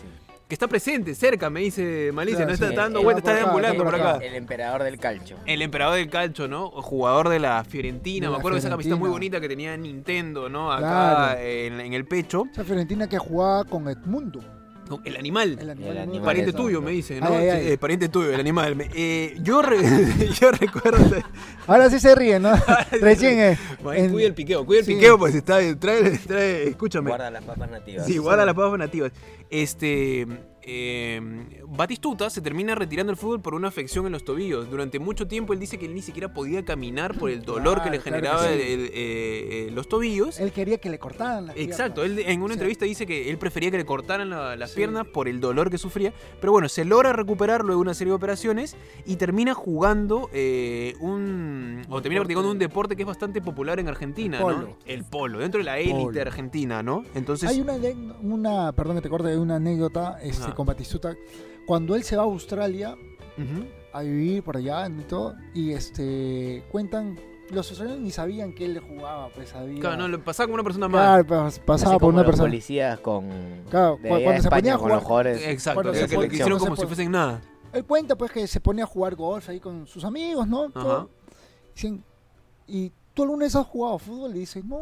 [0.53, 2.75] Que está presente, cerca, me dice Malicia, Claro, no está sí.
[2.77, 4.19] dando Eh, vuelta, está deambulando por acá.
[4.23, 5.39] El emperador del calcio.
[5.47, 6.69] El emperador del calcio, ¿no?
[6.71, 8.27] Jugador de la Fiorentina.
[8.27, 10.71] De Me la acuerdo de esa camiseta muy bonita que tenía Nintendo, ¿no?
[10.71, 10.81] Acá
[11.37, 11.41] Claro.
[11.41, 12.45] en, en el pecho.
[12.53, 14.41] Esa Fiorentina que jugaba con Edmundo.
[14.97, 15.59] No, El animal.
[15.61, 16.23] El animal, El animal.
[16.23, 17.27] Pariente tuyo, me dice, ¿no?
[17.29, 17.73] Ay, ay, Sí, ay.
[17.73, 18.77] eh, pariente tuyo, el animal.
[18.95, 19.79] Eh, yo, re-
[20.41, 21.17] yo recuerdo.
[21.67, 22.53] Ahora sí se ríe, ¿no?
[23.01, 23.59] Recién eh,
[23.95, 24.95] en- Cuida el piqueo, cuida el Sí.
[24.95, 27.09] piqueo, pues está, trae, trae, escúchame.
[27.11, 28.07] Guarda las papas nativas.
[28.07, 29.13] Sí, guarda las papas nativas.
[29.49, 30.27] Este.
[30.65, 31.21] Eh,
[31.69, 34.71] Batistuta se termina retirando del fútbol por una afección en los tobillos.
[34.71, 37.91] Durante mucho tiempo él dice que él ni siquiera podía caminar por el dolor que
[37.91, 38.63] le Claro, generaba que sí.
[38.73, 40.39] el- el, eh, eh, los tobillos.
[40.41, 42.25] él quería que le cortaran las Exacto, piernas.
[42.27, 42.59] él en una Sí.
[42.59, 44.77] entrevista dice que él prefería que le cortaran la- las Sí.
[44.77, 48.11] piernas por el dolor que sufría, pero bueno, se logra recuperar luego de una serie
[48.11, 52.21] de operaciones y termina jugando eh, un o termina Deporte.
[52.21, 54.53] practicando un deporte que es bastante popular en Argentina, El ¿no?
[54.53, 54.77] polo.
[54.87, 56.21] El polo, dentro de la élite Polo.
[56.21, 57.05] argentina, ¿no?
[57.15, 57.75] Entonces, Hay una,
[58.23, 61.17] una, perdón que te corte, una anécdota este, Con Batistuta.
[61.67, 62.97] Cuando él se va a Australia
[63.93, 67.19] a vivir por allá y todo, y este cuentan,
[67.51, 69.81] los australianos ni sabían que él jugaba, pues había...
[69.81, 71.25] Claro, no, le pasaba como una persona más.
[71.27, 72.49] Claro, pas- pasaba Así por como una los persona.
[72.49, 73.29] policías con
[73.69, 75.47] Claro, de cuando se ponía a con los jugar- jugadores.
[75.47, 77.41] Exacto, Cuando que, se que le hicieron como si fue- fuesen nada.
[77.73, 80.71] Él cuenta pues que se ponía a jugar golf ahí con sus amigos, ¿no?
[80.71, 81.11] Todo.
[81.75, 82.05] Dicen,
[82.67, 84.35] ¿y tú alguna vez has jugado fútbol?
[84.37, 84.81] Y dice, no.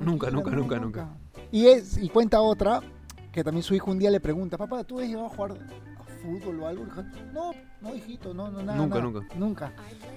[0.00, 1.08] Nunca, tranquila, nunca, no, nunca,
[1.50, 2.82] Y, es, y cuenta otra,
[3.36, 6.04] que también su hijo un día le pregunta, papá, ¿tú has llegado a jugar a
[6.22, 6.86] fútbol o algo?
[7.34, 8.78] No, no, hijito, no, no, nada.
[8.78, 9.34] Nunca, nada, nunca.
[9.36, 9.72] Nunca.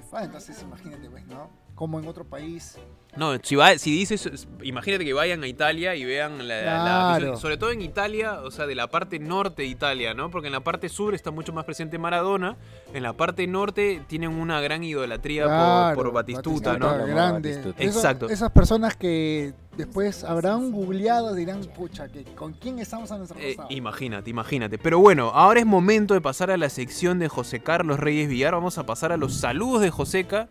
[0.10, 1.50] Bueno, entonces imagínate, pues, ¿no?
[1.76, 2.78] Como en otro país.
[3.18, 7.38] No, si, va, si dices, imagínate que vayan a Italia y vean la, la Claro.
[7.38, 10.30] sobre todo en Italia, o sea, de la parte norte de Italia, ¿no?
[10.30, 12.56] Porque en la parte sur está mucho más presente Maradona,
[12.94, 17.06] en la parte norte tienen una gran idolatría por- Claro, por, Batistuta, Batistuta, ¿no?
[17.08, 17.50] grande.
[17.58, 17.84] Batistuta.
[17.84, 18.30] Exacto.
[18.30, 23.58] Esas personas que después habrán googleado, dirán, pucha, que ¿con quién estamos a nuestro Eh,
[23.70, 24.78] imagínate, imagínate.
[24.78, 28.54] Pero bueno, ahora es momento de pasar a la sección de José Carlos Reyes Villar.
[28.54, 30.50] Vamos a pasar a los saludos de Joseca,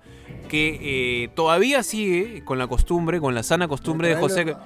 [0.48, 4.14] que eh, todavía sigue con la costumbre, con la sana costumbre de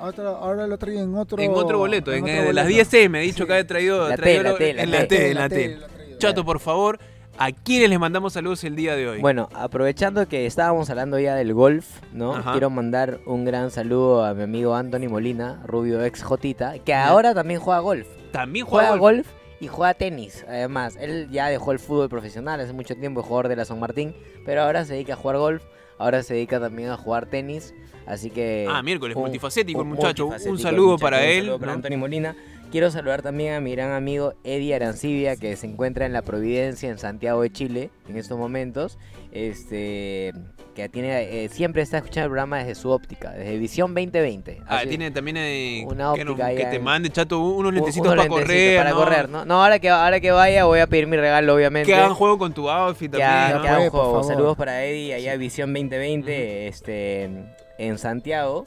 [0.01, 1.39] otro- ahora lo traen en otro...
[1.43, 2.91] En otro boleto, en, otro eh, de las boleto.
[2.91, 3.49] 10 me ha dicho Sí.
[3.49, 5.29] que ha traído, La traído la lo- T, la en la T.
[5.31, 6.19] En la T, traído.
[6.19, 6.99] Chato, por favor,
[7.39, 9.21] ¿a quiénes les mandamos saludos el día de hoy?
[9.21, 12.35] Bueno, aprovechando que estábamos hablando ya del golf, ¿no?
[12.37, 12.53] Ajá.
[12.53, 17.35] Quiero mandar un gran saludo a mi amigo Anthony Molina, rubio ex Jotita, que ahora
[17.35, 18.07] también juega golf.
[18.31, 19.27] también Juega juega golf
[19.61, 20.97] y juega tenis, además.
[21.01, 24.15] Él ya dejó el fútbol profesional hace mucho tiempo, es jugador de la San Martín,
[24.45, 25.63] pero ahora se dedica a jugar golf,
[26.03, 27.75] ahora se dedica también a jugar tenis,
[28.07, 28.67] así que...
[28.71, 30.25] Ah, miércoles, un- multifacético el un muchacho.
[30.27, 31.41] Un multifacético saludo muchacho, para un él.
[31.45, 31.77] saludo para ¿no?
[31.77, 32.37] Anthony Molina.
[32.73, 36.89] Quiero saludar también a mi gran amigo Eddie Arancibia, que se encuentra en la Providencia,
[36.89, 38.99] en Santiago de Chile, en estos momentos.
[39.31, 40.33] Este,
[40.75, 44.63] que tiene, eh, siempre está escuchando el programa desde su óptica, desde Visión 2020.
[44.67, 47.59] Ah, Así- tiene también eh, Una que, no- óptica que te en- mande, chato, unos
[47.59, 48.77] unos lentecitos para lentecitos correr.
[48.79, 48.97] Para ¿no?
[48.97, 49.45] correr, ¿no?
[49.45, 51.93] No, ahora que, ahora que vaya voy a pedir mi regalo, obviamente.
[51.93, 53.29] Que hagan juego con tu outfit Que también.
[53.39, 53.63] hagan- ¿no?
[53.63, 54.25] que hagan juego.
[54.25, 57.29] Saludos para Eddie, allá Visión 2020, este,
[57.77, 58.65] en Santiago.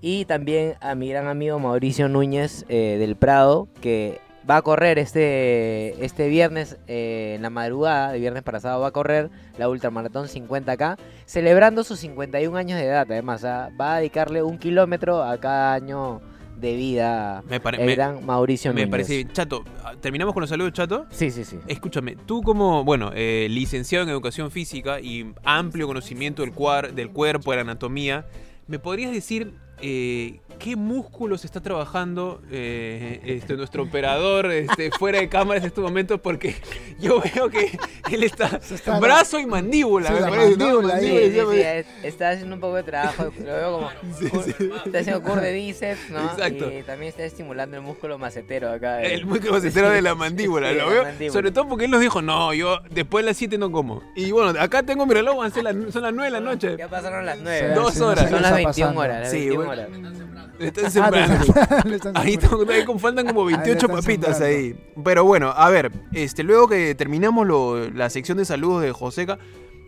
[0.00, 4.98] Y también a mi gran amigo Mauricio Núñez eh, del Prado, que va a correr
[4.98, 9.68] este, este viernes, eh, en la madrugada, de viernes para sábado, va a correr la
[9.68, 13.06] Ultramaratón 50K, celebrando sus 51 años de edad.
[13.10, 16.20] Además, ah, va a dedicarle un kilómetro a cada año
[16.56, 18.90] de vida Me, el me- gran Mauricio me Núñez.
[18.90, 19.32] parece bien.
[19.32, 19.64] Chato,
[20.00, 21.06] ¿terminamos con los saludos, Chato?
[21.10, 21.58] Sí, sí, sí.
[21.66, 27.10] Escúchame, tú como, bueno, eh, licenciado en educación física y amplio conocimiento del, cuar- del
[27.10, 28.26] cuerpo, de la anatomía,
[28.66, 35.28] ¿me podrías decir eh, qué músculos está trabajando eh, este, nuestro operador este, fuera de
[35.28, 36.20] cámaras en estos momentos?
[36.20, 36.56] Porque
[37.00, 37.78] yo veo que
[38.10, 40.08] él está, está- brazo y mandíbula.
[40.08, 40.64] Sí, me parece, ¿no?
[40.66, 41.00] mandíbula.
[41.00, 43.90] Sí, Mandíbula, sí, me- sí, es- está haciendo un poco de trabajo, lo veo como
[44.30, 46.24] cur- está haciendo curl de bíceps, ¿no?
[46.32, 46.70] Exacto.
[46.72, 49.02] Y también está estimulando el músculo macetero acá.
[49.02, 51.02] El músculo macetero de la mandíbula, Sí, lo veo.
[51.04, 51.32] mandíbula.
[51.32, 54.02] Sobre todo porque él nos dijo, no, yo después de las 7 no como.
[54.16, 55.54] Y bueno, acá tengo mi reloj, las-
[55.92, 56.76] son las 9 de la noche.
[56.76, 57.74] Ya pasaron las Sí, 9.
[57.74, 58.24] Dos no horas.
[58.30, 59.00] Son las está 21 pasando.
[59.00, 59.82] horas, las Sí, 21 bueno.
[59.82, 60.48] horas.
[60.58, 61.44] Están Ah, sembrando.
[61.88, 62.72] le están Ahí, sembrando.
[62.72, 64.44] ahí con- faltan como 28 están papitas sembrando.
[64.58, 64.76] ahí.
[65.04, 69.38] Pero bueno, a ver, este, luego que terminamos lo- la sección de saludos de Joseca,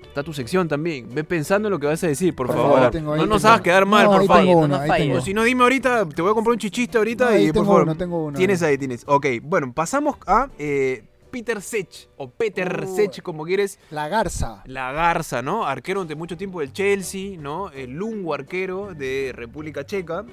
[0.04, 1.08] está tu sección también.
[1.12, 2.74] Ve pensando en lo que vas a decir, por, Por favor.
[2.76, 4.68] favor, tengo ahí, no nos hagas quedar mal, No, por ahí favor.
[4.68, 7.66] No si no, dime ahorita, te voy a comprar un chichiste ahorita y por tengo
[7.66, 7.82] favor.
[7.82, 8.36] uno, tengo uno.
[8.38, 9.04] Tienes ahí, tienes.
[9.06, 12.96] Ok, bueno, pasamos a eh, Peter Sech, o Peter Uh.
[12.96, 13.78] Sech, como quieres.
[13.90, 14.62] La garza.
[14.66, 15.64] La Garza, ¿no?
[15.66, 17.70] Arquero de mucho tiempo del Chelsea, ¿no?
[17.70, 20.24] El lungo arquero de República Checa,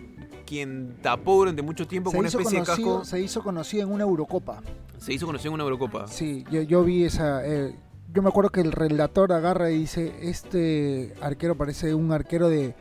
[0.45, 3.03] quien tapó durante mucho tiempo Se con una especie de casco.
[3.05, 4.61] se hizo conocido en una Eurocopa.
[4.97, 6.07] Se hizo conocido en una Eurocopa.
[6.07, 7.45] Sí, yo, yo vi esa.
[7.45, 7.75] eh,
[8.13, 12.73] yo me acuerdo que el relator agarra y dice: Este arquero parece un arquero de,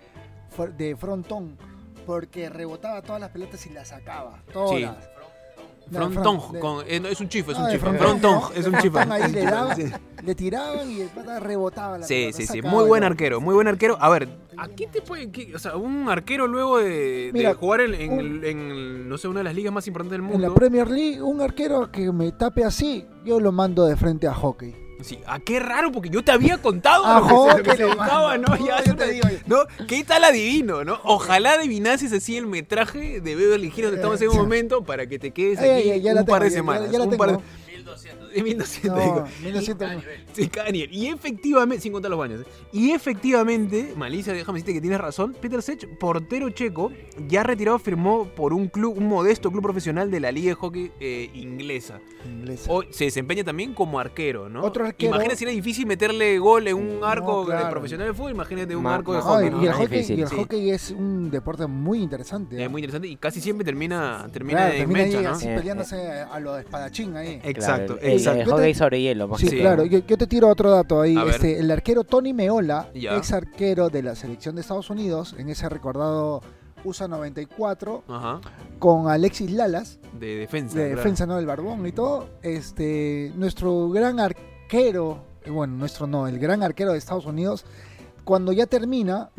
[0.79, 1.59] de frontón.
[2.07, 4.41] Porque rebotaba todas las pelotas y las sacaba.
[4.53, 4.97] Todas.
[5.91, 7.69] Frontón, front- de- con- eh, no, es un chifa, es un
[7.99, 8.51] Frontón, ¿no?
[8.55, 8.77] es un
[9.13, 9.33] ahí un
[10.25, 12.63] le tiraban y el pata rebotaba la Sí, pelota, sí, sí.
[12.63, 13.97] Muy buen arquero, muy buen arquero.
[14.01, 15.31] A ver, ¿a qué te puede.?
[15.31, 19.29] qué- o sea, un arquero luego de, jugar en, en un- el- en, no sé,
[19.29, 20.55] una de las ligas más importantes del En la mundo.
[20.55, 24.75] Premier League, un arquero que me tape así, yo lo mando de frente a hockey.
[25.03, 27.95] Sí, ah, qué raro, porque yo te había contado A a lo que se- que
[27.97, 28.39] mando.
[28.39, 28.67] ¿no?
[28.67, 29.29] Ya, yo te digo.
[29.47, 29.59] ¿no?
[29.87, 30.99] ¿Qué tal adivino, no?
[31.05, 35.07] Ojalá adivinases así el metraje de Beverly Hills donde estamos en un Eh, momento para
[35.07, 37.41] que te quedes Ay, aquí un par de tengo, ya- ya- semanas.
[37.95, 38.45] Ya la un par de- tengo.
[38.45, 39.15] 1200, digo.
[39.21, 40.05] No, 1900.
[40.33, 40.93] Sí, cada nivel.
[40.95, 42.41] Y efectivamente, sin contar los baños.
[42.43, 42.47] ¿eh?
[42.73, 45.35] Y efectivamente, Malicia, déjame decirte que tienes razón.
[45.41, 46.91] Peter Sech, portero checo,
[47.29, 50.93] ya retirado, firmó por un club, un modesto club profesional de la Liga de Hockey
[51.01, 52.01] eh, inglesa.
[52.25, 52.71] Inglesa.
[52.71, 54.63] Hoy se desempeña también como arquero, ¿no?
[54.63, 58.15] Otro arquero- Imagínate si era difícil meterle gol en un No, arco de profesional de
[58.15, 59.63] fútbol, imagínate un Ma- arco de hockey, y, ¿no?
[59.63, 60.37] y el hockey, difícil, y el sí.
[60.37, 62.63] hockey es un deporte muy interesante.
[62.63, 65.31] Es muy interesante y casi siempre termina, termina Claro, en termina ahí mecha, ¿no?
[65.37, 67.41] así Eh, peleándose a lo de espadachín ahí.
[67.45, 68.41] Exacto, Claro, el- el, exacto.
[68.43, 69.85] el hockey sobre hielo, Sí, claro.
[69.85, 71.17] Yo, yo te tiro otro dato ahí.
[71.29, 73.17] Este, el arquero Tony Meola, Ya.
[73.17, 76.41] ex arquero de la selección de Estados Unidos, en ese recordado
[76.85, 78.41] USA 94, Ajá.
[78.79, 80.79] con Alexis Lalas, De defensa.
[80.79, 80.97] de claro.
[80.99, 81.37] defensa, ¿no?
[81.37, 82.29] Del Barbón y todo.
[82.43, 87.65] Este, nuestro gran arquero, eh, bueno, nuestro no, el gran arquero de Estados Unidos,
[88.25, 89.31] cuando ya termina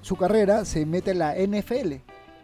[0.00, 2.00] su carrera, se mete a la NFL.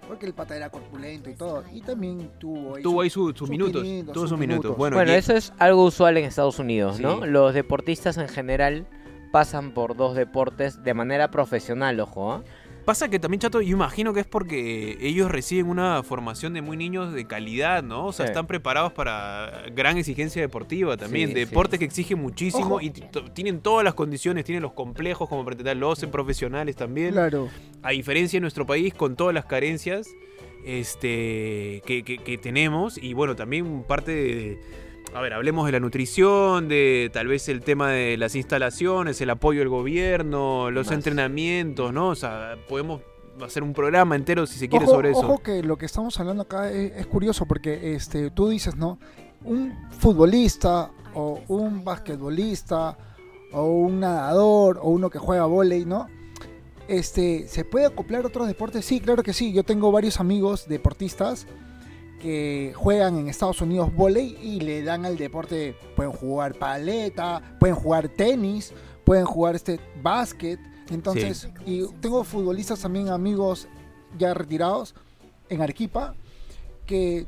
[0.08, 1.64] Porque el pata era corpulento y todo.
[1.72, 3.82] Y también tuvo ahí Tuvo su- ahí su- sus sus minutos.
[3.82, 4.38] Tuvo sus sus minutos.
[4.64, 4.76] minutos.
[4.76, 7.26] Bueno, Bueno, y- eso es algo usual en Estados Unidos, ¿no?
[7.26, 8.86] Los deportistas en general
[9.32, 12.32] pasan por dos deportes de manera profesional, ojo.
[12.32, 12.42] ¿ah?
[12.86, 16.76] Pasa que también, Chato, yo imagino que es porque ellos reciben una formación de muy
[16.76, 18.06] niños de calidad, ¿no?
[18.06, 18.30] O sea, Sí.
[18.30, 21.28] están preparados para gran exigencia deportiva también.
[21.30, 21.78] Sí, Deporte sí.
[21.80, 22.80] que exige muchísimo Ojo.
[22.80, 22.90] y
[23.34, 27.10] tienen todas las condiciones, tienen los complejos como pretender, lo hacen profesionales también.
[27.10, 27.48] Claro.
[27.82, 30.08] A diferencia de nuestro país, con todas las carencias
[30.64, 32.98] este, que, que- que tenemos.
[33.02, 34.60] Y bueno, también parte de.
[35.16, 39.30] A ver, hablemos de la nutrición, de tal vez el tema de las instalaciones, el
[39.30, 40.94] apoyo del gobierno, los Más.
[40.94, 42.08] entrenamientos, ¿no?
[42.08, 43.00] O sea, podemos
[43.42, 45.20] hacer un programa entero si se quiere ojo, sobre eso.
[45.20, 48.98] ojo que lo que estamos hablando acá es, es curioso porque este, tú dices, ¿no?
[49.42, 52.98] Un futbolista o un basquetbolista
[53.52, 56.08] o un nadador o uno que juega vóley, ¿no?
[56.88, 58.84] Este, ¿Se puede acoplar a otros deportes?
[58.84, 59.54] Sí, claro que sí.
[59.54, 61.46] Yo tengo varios amigos deportistas
[62.20, 67.76] que juegan en Estados Unidos vóley y le dan al deporte, pueden jugar paleta, pueden
[67.76, 68.72] jugar tenis,
[69.04, 70.58] pueden jugar este básquet.
[70.90, 73.68] Entonces, y tengo futbolistas también amigos
[74.18, 74.94] ya retirados
[75.48, 76.14] en Arequipa
[76.86, 77.26] que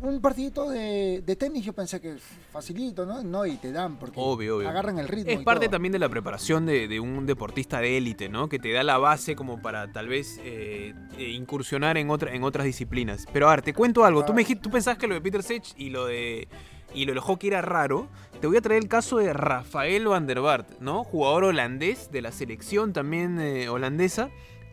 [0.00, 2.16] un partidito de, de tenis yo pensé que
[2.52, 3.22] facilito, ¿no?
[3.22, 4.68] No, y te dan porque Obvio, obvio.
[4.68, 5.30] agarran el ritmo.
[5.32, 5.72] Es y parte todo.
[5.72, 8.48] también de la preparación de, de un deportista de élite, ¿no?
[8.48, 12.42] Que te da la base como para tal vez eh, eh, incursionar en, otra, en
[12.44, 13.26] otras disciplinas.
[13.32, 14.24] Pero a ver, te cuento algo.
[14.24, 16.48] Tú, me dijiste, tú pensabas que lo de Peter Sech y lo de
[16.92, 18.08] y lo del hockey era raro.
[18.40, 21.04] Te voy a traer el caso de Rafael van der Vaart, ¿no?
[21.04, 24.30] Jugador holandés de la selección también eh, holandesa.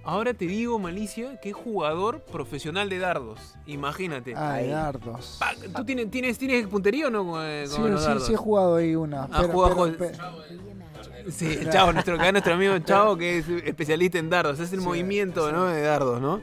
[0.07, 3.55] Ahora te digo, Malicia, que es jugador profesional de dardos.
[3.65, 4.33] Imagínate.
[4.37, 4.69] Ay, Ahí.
[4.69, 5.35] dardos.
[5.37, 8.25] Pa- ¿Tú tienes, tienes, tienes puntería o no con, eh, con Sí, los sí, dardos?
[8.27, 9.23] sí he jugado ahí una.
[9.31, 10.15] Ah, jugado- pero-
[11.29, 14.79] Sí, el Chavo, nuestro, acá nuestro amigo Chavo, que es especialista en dardos, es el
[14.79, 15.53] Sí, movimiento sí.
[15.53, 15.65] ¿no?
[15.65, 16.39] de dardos, ¿no?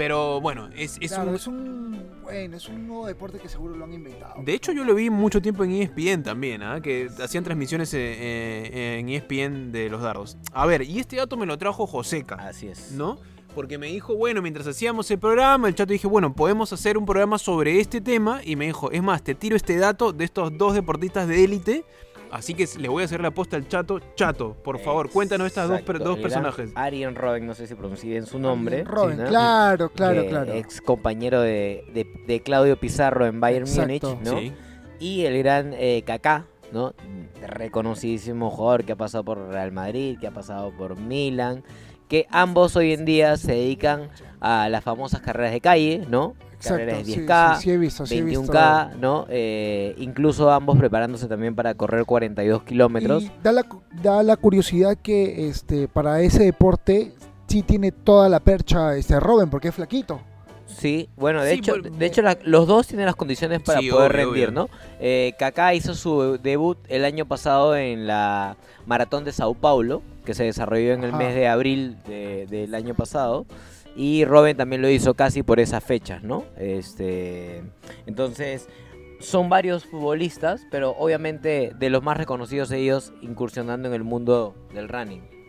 [0.00, 1.36] Pero bueno, es, es claro, un...
[1.36, 4.42] es un bueno, es un nuevo deporte que seguro lo han inventado.
[4.42, 6.80] De hecho, yo lo vi mucho tiempo en ESPN también, ¿ah?
[6.80, 10.38] que hacían transmisiones eh, eh, en ESPN de los dardos.
[10.54, 12.92] A ver, y este dato me lo trajo Joseca, Así es.
[12.92, 13.18] ¿no?
[13.54, 17.04] Porque me dijo, bueno, mientras hacíamos el programa, el chato dije, bueno, podemos hacer un
[17.04, 18.40] programa sobre este tema.
[18.42, 21.84] Y me dijo, es más, te tiro este dato de estos dos deportistas de élite.
[22.32, 24.00] Así que le voy a hacer la aposta al chato.
[24.14, 26.70] Chato, por favor, cuéntanos estas dos, per- dos personajes.
[26.74, 28.84] Arjen Robben, no sé si pronuncié bien su nombre.
[28.84, 29.26] Robin, ¿no?
[29.26, 30.52] claro, claro, claro.
[30.54, 34.16] Ex compañero de, de- de Claudio Pizarro en Bayern Exacto.
[34.16, 34.38] Múnich, ¿no?
[34.38, 34.52] Sí.
[35.00, 36.94] Y el gran eh, Kaká, ¿no?
[37.46, 41.62] Reconocidísimo jugador que ha pasado por Real Madrid, que ha pasado por Milan,
[42.08, 44.08] que ambos hoy en día se dedican
[44.40, 46.34] a las famosas carreras de calle, ¿no?
[46.68, 48.52] Carreras de sí, 10K, sí, sí he visto, sí he visto.
[48.52, 49.26] 21K, ¿no?
[49.28, 53.22] Eh, incluso ambos preparándose también para correr 42 kilómetros.
[53.24, 53.66] Y da la,
[54.02, 57.12] da la curiosidad que este para ese deporte
[57.46, 60.20] sí tiene toda la percha este Robin porque es flaquito.
[60.66, 63.90] Sí, bueno, de Sí, hecho, de hecho la- los dos tienen las condiciones para Sí,
[63.90, 64.60] poder obvio, rendir, obvio.
[64.62, 64.68] ¿no?
[65.00, 70.32] Eh, Kaká hizo su debut el año pasado en la maratón de Sao Paulo, que
[70.32, 71.18] se desarrolló en el Ajá.
[71.18, 73.46] mes de abril de- del año pasado.
[73.96, 76.44] Y Robin también lo hizo casi por esas fechas, ¿no?
[76.56, 77.62] Este,
[78.06, 78.68] entonces,
[79.20, 84.88] son varios futbolistas, pero obviamente de los más reconocidos ellos incursionando en el mundo del
[84.88, 85.39] running.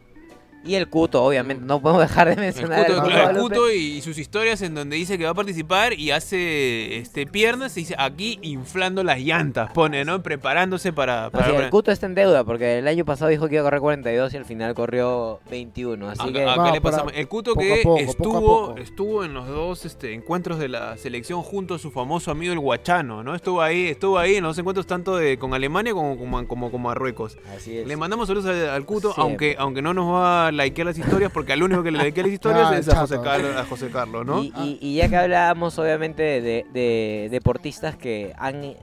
[0.64, 3.38] Y el Cuto, obviamente, no podemos dejar de El mencionar Cuto, claro, el.
[3.38, 7.26] Cuto y, y sus historias en donde dice que va a participar y hace este
[7.26, 10.22] piernas y dice aquí inflando las llantas, pone, ¿no?
[10.22, 11.30] Preparándose para...
[11.34, 13.66] No, sí, el Cuto está en deuda porque el año pasado dijo que iba a
[13.66, 16.10] correr 42 y al final corrió 21.
[16.10, 18.78] Así que le pasa- para- el Cuto que poco, estuvo, poco.
[18.78, 22.60] estuvo en los dos este, encuentros de la selección junto a su famoso amigo el
[22.60, 23.34] Guachano, ¿no?
[23.36, 26.82] Estuvo ahí, estuvo ahí en los encuentros tanto de, con Alemania como, como, como con
[26.84, 27.38] Marruecos.
[27.56, 27.88] así es.
[27.88, 31.32] Le mandamos saludos al, al Cuto, aunque, aunque no nos va a likear las historias,
[31.32, 33.20] porque al único que le likea las historias Ah, es a José.
[33.24, 34.44] Carlos, a José Carlos, ¿no?
[34.44, 38.76] Y, y- y ya que hablábamos obviamente de, de deportistas que han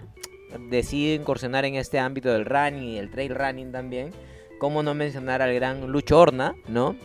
[0.71, 4.11] decidido incursionar en este ámbito del running y el trail running también,
[4.59, 6.97] cómo no mencionar al gran Lucho Horna, ¿no?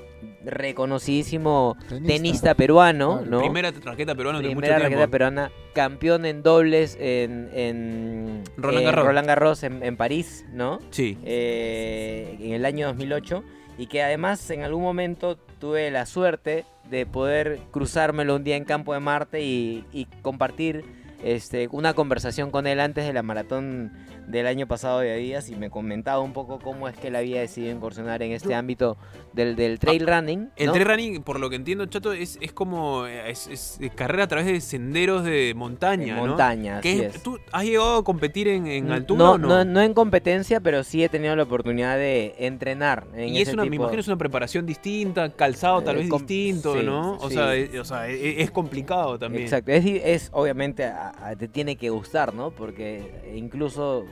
[0.45, 2.07] Reconocidísimo Tenista.
[2.13, 3.29] tenista, peruano, Claro.
[3.31, 3.39] ¿no?
[3.41, 4.95] Primera raqueta peruana de mucho Primera tiempo.
[4.95, 9.05] raqueta peruana, campeón en dobles en, en Roland Garros.
[9.05, 10.79] Roland Garros en, en París, ¿no?
[10.91, 11.17] Sí.
[11.23, 13.43] eh, en el año 2008
[13.77, 18.65] y que además en algún momento tuve la suerte de poder cruzármelo un día en
[18.65, 20.85] Campo de Marte y, y compartir
[21.23, 23.93] este, una conversación con él antes de la maratón
[24.27, 27.39] del año pasado de Adidas y me comentaba un poco cómo es que él había
[27.39, 28.97] decidido incursionar en este ámbito
[29.33, 30.49] del, del trail running.
[30.55, 30.73] El ¿no?
[30.73, 34.45] trail running, por lo que entiendo, Chato, es, es como es, es carrera a través
[34.47, 36.27] de senderos de montaña, En ¿no?
[36.27, 37.23] montaña, así es- es.
[37.23, 39.47] ¿Tú has llegado a competir en, en altura no, o no?
[39.47, 43.07] no, no en competencia, pero sí he tenido la oportunidad de entrenar.
[43.15, 46.09] En y es ese una, me imagino es una preparación distinta, calzado tal Eh, vez
[46.09, 47.17] com- distinto, sí, ¿no?
[47.17, 47.35] O sí.
[47.35, 49.43] sea, es, o sea, es, es complicado también.
[49.43, 52.51] Exacto, es, es obviamente a- a- te tiene que gustar, ¿no?
[52.51, 54.05] Porque incluso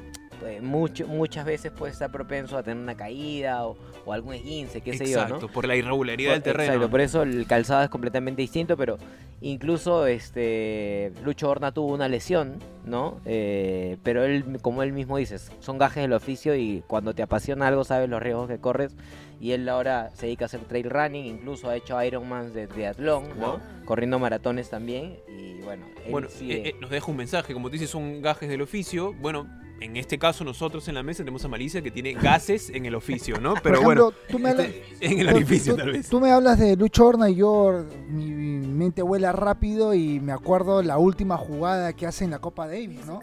[0.45, 4.81] eh, mucho, muchas veces puede estar propenso a tener una caída o, o algún esguince,
[4.81, 5.47] qué sé yo, Exacto, ¿no?
[5.53, 6.73] por la irregularidad del Por- terreno.
[6.73, 8.97] Exacto, por eso el calzado es completamente distinto, pero
[9.41, 13.19] incluso este Lucho Horna tuvo una lesión, ¿no?
[13.25, 17.67] Eh, pero él, como él mismo dice, son gajes del oficio y cuando te apasiona
[17.67, 18.95] algo sabes los riesgos que corres.
[19.39, 23.39] Y él ahora se dedica a hacer trail running, incluso ha hecho Ironman de triatlón,
[23.39, 23.59] ¿no?
[23.85, 25.17] Corriendo maratones también.
[25.27, 28.21] Y bueno, él Bueno, sigue- eh, eh, nos deja un mensaje, como tú dices, son
[28.21, 29.13] gajes del oficio.
[29.13, 29.47] Bueno,
[29.81, 32.95] en este caso nosotros en la mesa tenemos a Malicia que tiene gases en el
[32.95, 33.55] oficio, ¿no?
[33.61, 36.07] Pero Por bueno, tú me hablas, este, en el tú- orificio tú- tal vez.
[36.09, 40.31] Tú me hablas de Lucho Horna y yo, mi, mi mente vuela rápido y me
[40.31, 43.21] acuerdo la última jugada que hace en la Copa Davis, ¿no?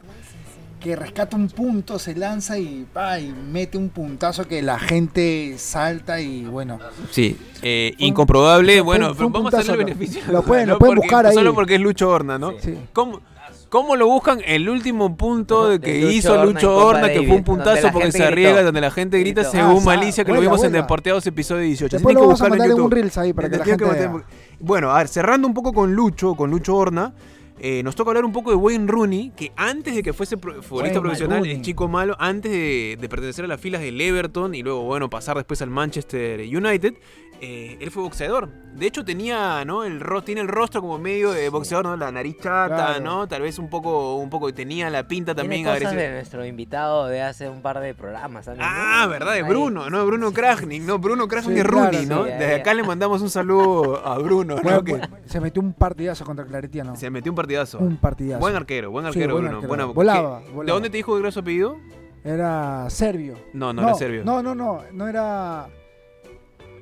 [0.81, 5.55] Que rescata un punto, se lanza y, pa, y mete un puntazo que la gente
[5.59, 6.79] salta y bueno.
[7.11, 8.81] Sí, eh, un- incomprobable.
[8.81, 10.33] bueno, pero vamos a darle el puntazo, beneficio.
[10.33, 10.75] lo pueden- ¿no?
[10.75, 11.35] lo pueden Porque- buscar ahí.
[11.35, 12.53] Solo porque es Lucho Horna, ¿no?
[12.61, 12.77] Sí.
[12.93, 13.21] ¿Cómo,
[13.69, 14.41] ¿Cómo lo buscan?
[14.47, 18.31] El último punto de que Lucho hizo Lucho Horna, que fue un puntazo porque se
[18.31, 20.73] riega, donde la gente grita, según Ah, Malicia, que lo buena, vimos en.
[20.73, 21.97] Deporteados episodio 18.
[21.97, 24.25] Después lo vamos a mandar en un reels ahí para que la gente que vea.
[24.61, 27.13] Bueno, a ver, cerrando un poco con Lucho, con Lucho Horna,
[27.61, 31.01] eh, nos toca hablar un poco de Wayne Rooney, que antes de que fuese futbolista
[31.01, 31.57] profesional, Rooney.
[31.57, 35.11] el chico malo, antes de, de pertenecer a las filas del Everton y luego, bueno,
[35.11, 36.95] pasar después al Manchester United,
[37.41, 38.49] eh, él fue boxeador.
[38.75, 39.85] De hecho, tenía, ¿no?
[39.85, 41.97] El tiene el rostro como medio de boxeador, ¿no?
[41.97, 43.01] La nariz chata, Claro.
[43.01, 43.29] ¿no?
[43.29, 47.07] Tal vez un poco, un poco, tenía la pinta también Tiene cosas de nuestro invitado
[47.07, 48.49] de hace un par de programas.
[48.59, 49.43] Ah, verdad, de.
[49.43, 50.05] Bruno, ¿no?
[50.05, 50.99] Bruno Krajnik, ¿no?
[50.99, 52.25] Bruno Krajnik Sí, es claro, Rooney, ¿no?
[52.25, 54.63] sí, Desde acá le mandamos un saludo a Bruno, ¿no?
[54.63, 56.97] Bueno, que bueno, se metió un partidazo contra Claretiano.
[56.97, 57.48] se metió un partidazo.
[57.81, 58.41] Un partidazo.
[58.41, 59.57] Buen arquero, buen Sí, arquero, buen Bruno.
[59.59, 59.69] arquero.
[59.69, 61.77] Buena- Volaba, ¿qué- ¿De dónde te dijo que era su apellido?
[62.25, 63.35] Era serbio.
[63.53, 64.25] No, no, era serbio.
[64.25, 65.69] No, no, no, no era.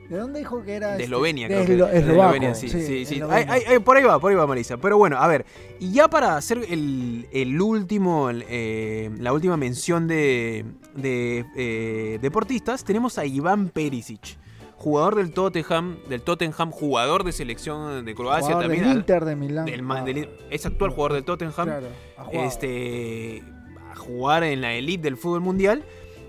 [0.08, 0.88] ¿De dónde dijo que era?
[0.88, 1.04] De este?
[1.04, 1.72] Eslovenia, de creo que.
[1.76, 3.14] Eslo- de eslovaco, Eslovenia, sí, sí, sí.
[3.16, 3.28] esloveno.
[3.36, 4.76] Ay, ay, ay, por ahí va, por ahí va, Marisa.
[4.76, 5.44] Pero bueno, a ver.
[5.80, 12.18] Y ya para hacer el, el último, el, eh, la última mención de, de eh,
[12.22, 14.38] deportistas, tenemos a Iván Perisic.
[14.78, 18.84] Jugador del Tottenham, del Tottenham, jugador de selección de Croacia Jugador también.
[18.88, 19.64] del Inter de Milán.
[19.64, 21.54] del ma- Ah, del- es actual jugador del Tottenham.
[21.54, 21.86] Claro,
[22.32, 23.42] este
[23.90, 25.82] a jugar en la elite del fútbol mundial.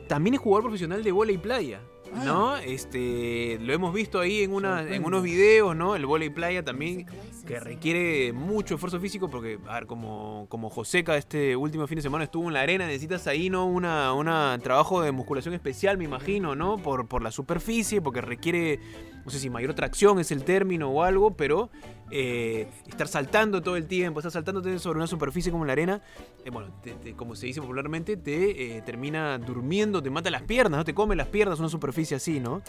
[0.08, 1.82] También es jugador profesional de vóley playa.
[2.26, 2.58] ¿No?
[2.58, 5.96] Este, lo hemos visto ahí en, una, en unos videos, ¿no?
[5.96, 7.06] El vóley playa también,
[7.46, 12.02] que requiere mucho esfuerzo físico, porque, a ver, como, como Joseca este último fin de
[12.02, 13.66] semana estuvo en la arena, necesitas ahí, ¿no?
[13.66, 16.78] Una, una trabajo de musculación especial, me imagino, ¿no?
[16.78, 18.80] Por, por la superficie, porque requiere,
[19.28, 21.70] no sé si mayor tracción es el término o algo, pero
[22.12, 26.02] eh, estar saltando todo el tiempo, estar saltando sobre una superficie como la arena,
[26.46, 26.70] eh, bueno,
[27.18, 31.14] como se dice popularmente, te eh, termina durmiendo, te mata las piernas, no te come
[31.18, 32.62] las piernas una superficie así, ¿no?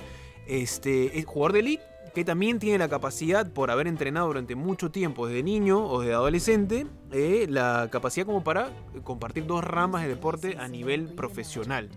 [0.49, 4.91] Este, es jugador de elite que también tiene la capacidad, por haber entrenado durante mucho
[4.91, 6.89] tiempo, desde niño o desde adolescente,
[7.49, 8.71] la capacidad como para
[9.05, 11.89] compartir dos ramas de deporte a nivel profesional,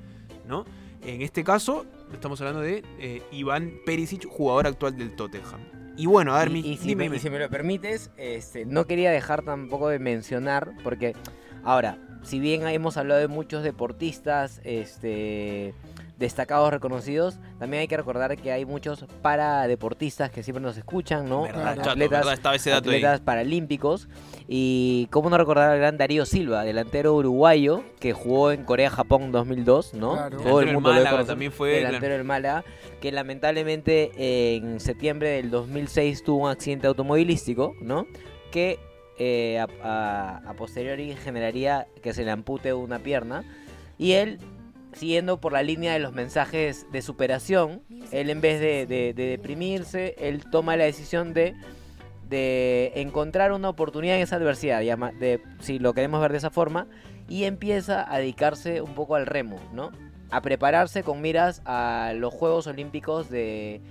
[0.47, 0.65] ¿no?
[1.01, 5.61] En este caso, estamos hablando de eh, Iván Perisic, jugador actual del Tottenham.
[5.97, 7.19] Y bueno, a ver, y, mi- y si, dime, me, dime.
[7.19, 11.15] si me lo permites, este, no quería dejar tampoco de mencionar, porque
[11.63, 15.73] ahora, si bien hemos hablado de muchos deportistas este,
[16.21, 21.43] destacados, reconocidos, también hay que recordar que hay muchos paradeportistas que siempre nos escuchan, ¿no?
[21.43, 22.97] Verdad, chato, atletas, verdad, estaba ese dato ahí.
[22.97, 24.07] atletas paralímpicos.
[24.47, 29.93] Y cómo no recordar al gran Darío Silva, delantero uruguayo, que jugó en Corea-Japón 2002,
[29.95, 30.13] ¿no?
[30.13, 30.37] Claro.
[30.37, 31.27] Todo el Delantero del mundo Málaga conoce.
[31.27, 32.63] también fue, delantero del Málaga,
[33.01, 38.05] que lamentablemente en septiembre del 2006 tuvo un accidente automovilístico, ¿no?
[38.51, 38.79] Que
[39.17, 43.43] eh, a, a- a posteriori generaría que se le ampute una pierna.
[43.97, 44.39] Y él,
[44.93, 49.25] siguiendo por la línea de los mensajes de superación, él en vez de, de- de
[49.27, 51.55] deprimirse, él toma la decisión de,
[52.29, 54.81] de encontrar una oportunidad en esa adversidad,
[55.59, 56.87] si lo queremos ver de esa forma,
[57.29, 59.91] y empieza a dedicarse un poco al remo, ¿no?
[60.31, 63.81] A prepararse con miras a los Juegos Olímpicos de...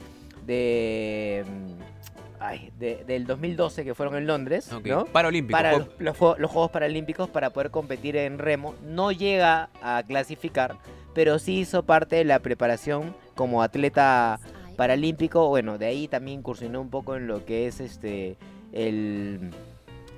[2.40, 5.04] ay, de- del 2012 que fueron en Londres, Ok, ¿no?
[5.04, 5.56] Paralímpico.
[5.56, 8.74] para los, los Juegos- los Juegos Paralímpicos para poder competir en remo.
[8.84, 10.76] No llega a clasificar,
[11.14, 14.40] pero sí hizo parte de la preparación como atleta
[14.76, 15.48] paralímpico.
[15.48, 18.36] Bueno, de ahí también incursionó un poco en lo que es este
[18.72, 19.50] el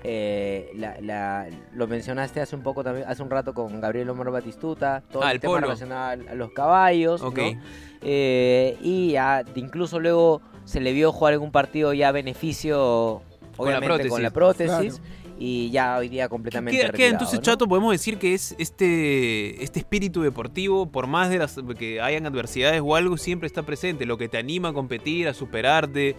[0.04, 4.30] eh, la- la- lo mencionaste hace un poco también hace un rato con Gabriel Omar
[4.32, 7.38] Batistuta todo Ah, el, el tema relacionado a, a los caballos Ok.
[7.38, 7.60] ¿no?
[8.02, 9.14] Eh, y
[9.54, 13.22] incluso luego se le vio jugar en un partido ya a beneficio
[13.56, 14.72] Con la obviamente con la prótesis.
[14.76, 15.02] prótesis
[15.38, 17.42] y ya hoy día completamente ¿Qué, qué retirado, entonces, ¿no?
[17.42, 22.26] Chato, podemos decir que es este, este espíritu deportivo, por más de las que hayan
[22.26, 26.14] adversidades o algo, siempre está presente, lo que te anima a competir, a superarte.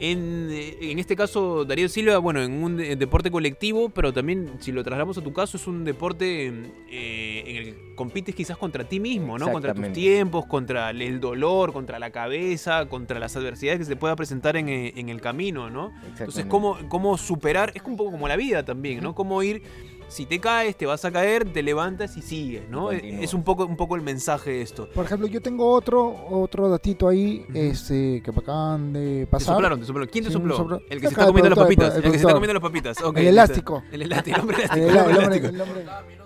[0.00, 4.72] En, en este caso, Darío Silva, bueno, en un de- deporte colectivo, pero también, si
[4.72, 6.46] lo trasladamos a tu caso, es un deporte
[6.90, 9.50] eh, en en el que compites quizás contra ti mismo, ¿no?
[9.52, 14.16] Contra tus tiempos, contra el- dolor, contra la cabeza, contra las adversidades que se pueda
[14.16, 15.92] presentar en, eh, en el camino, ¿no?
[16.06, 16.46] Entonces.
[16.46, 17.72] ¿cómo, cómo superar?
[17.74, 19.14] Es un poco como la vida también, ¿no?
[19.14, 19.62] Cómo ir,
[20.08, 22.92] si te caes, te vas a caer, te levantas y sigues, ¿no?
[22.92, 23.24] Y Es continúas.
[23.24, 24.88] es un poco, un poco el mensaje de esto.
[24.94, 29.54] Por ejemplo, yo tengo otro otro datito ahí este, que me acaban de Te pasar.
[29.54, 30.08] soplaron, te soplaron.
[30.12, 30.56] ¿Quién te Sí, sopló?
[30.56, 30.80] sopló.
[30.90, 31.90] El que se está comiendo las papitas.
[31.96, 32.96] el El que se está comiendo las papitas.
[33.16, 33.82] El elástico.
[33.92, 34.76] El elástico, el hombre elástico.
[34.76, 36.24] El, el hombre el hombre, elástico.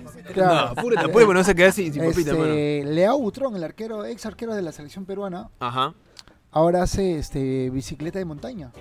[0.00, 0.68] No, Claro.
[0.78, 2.30] apúrate, pues, porque no se queda sin, sin papita.
[2.32, 5.94] Este, Leao Butrón, el arquero, ex arquero de la selección peruana, Ajá.
[6.50, 8.72] ahora hace este bicicleta de montaña.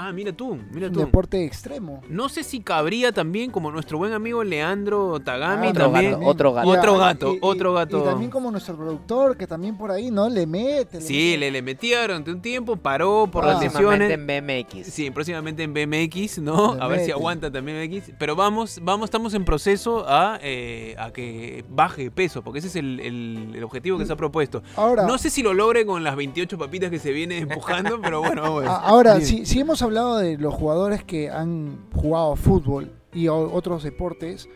[0.00, 1.00] Ah, mira tú, mira un tú.
[1.00, 2.02] deporte extremo.
[2.08, 6.12] No sé si cabría también como nuestro buen amigo Leandro Tagami Ah, Otro también.
[6.12, 6.68] gato, otro gato.
[6.68, 7.98] Otro gato, y- otro gato.
[7.98, 10.28] Y también como nuestro productor, que también por ahí, ¿no?
[10.28, 10.98] Le mete.
[10.98, 11.38] le Sí, mete.
[11.38, 13.48] le, le metía durante un tiempo, paró por Ah.
[13.48, 14.38] las Próximamente lesiones.
[14.38, 14.86] en BMX.
[14.92, 16.76] Sí, próximamente en BMX, ¿no?
[16.76, 18.12] Le A ver si aguanta también BMX.
[18.20, 22.76] Pero vamos, vamos, estamos en proceso a, eh, a que baje peso, porque ese es
[22.76, 24.62] el, el- el objetivo que se ha propuesto.
[24.76, 28.20] Ahora, No sé si lo logre con las 28 papitas que se viene empujando, pero
[28.20, 28.68] bueno, vamos a ver.
[28.70, 33.82] a- ahora si, si hemos hablado de los jugadores que han jugado fútbol y otros
[33.82, 34.48] deportes,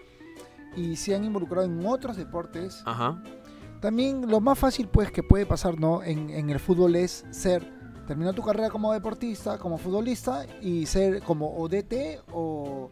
[0.77, 3.23] y se han involucrado en otros deportes, Ajá.
[3.83, 6.05] También lo más fácil pues que puede pasar ¿no?
[6.05, 7.69] en, en el fútbol es ser,
[8.07, 12.91] terminar tu carrera como deportista, como futbolista y ser como o DT o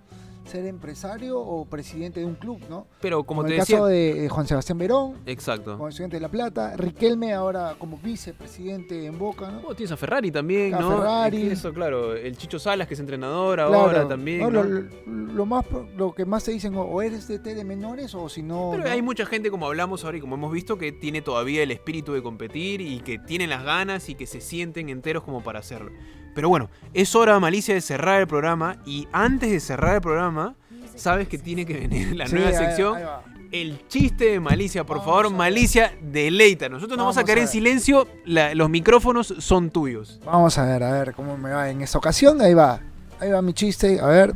[0.50, 2.86] ser empresario o presidente de un club, ¿no?
[3.00, 3.76] Pero como Como te el decía.
[3.76, 5.72] caso de eh, Juan Sebastián Verón, Exacto.
[5.76, 9.62] como estudiante de La Plata, Riquelme ahora como vicepresidente en Boca, ¿no?
[9.68, 10.96] Oh, tienes a Ferrari también, A ¿no?
[10.98, 11.46] Ferrari.
[11.48, 12.14] Eso, claro.
[12.14, 14.40] El Chicho Salas, que es entrenador Claro, ahora también.
[14.40, 14.50] ¿no?
[14.50, 14.62] ¿no?
[14.64, 15.64] Lo, lo- más,
[15.96, 18.68] lo que más te dicen o- eres DT de menores o si no...
[18.72, 18.90] Pero ¿no?
[18.90, 22.12] hay mucha gente, como hablamos ahora y como hemos visto, que tiene todavía el espíritu
[22.12, 25.90] de competir y que tienen las ganas y que se sienten enteros como para hacerlo.
[26.34, 28.76] Pero bueno, es hora, Malicia, de cerrar el programa.
[28.86, 30.54] Y antes de cerrar el programa,
[30.96, 32.96] sabes que tiene que venir la Sí, nueva ahí- sección.
[32.96, 33.04] ahí.
[33.52, 35.30] El chiste de Malicia, por Vamos favor.
[35.32, 36.68] Malicia, deleita.
[36.68, 37.48] Nosotros nos vamos a a en ver.
[37.48, 40.20] silencio, la- los micrófonos son tuyos.
[40.24, 42.40] Vamos a ver, a ver cómo me va en esta ocasión.
[42.40, 42.80] Ahí va,
[43.18, 43.98] ahí va mi chiste.
[43.98, 44.34] A ver,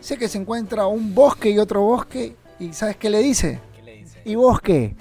[0.00, 2.34] sé que se encuentra un bosque y otro bosque.
[2.58, 3.60] ¿Y sabes qué le dice?
[3.76, 4.22] ¿Qué le dice?
[4.24, 4.96] Y bosque.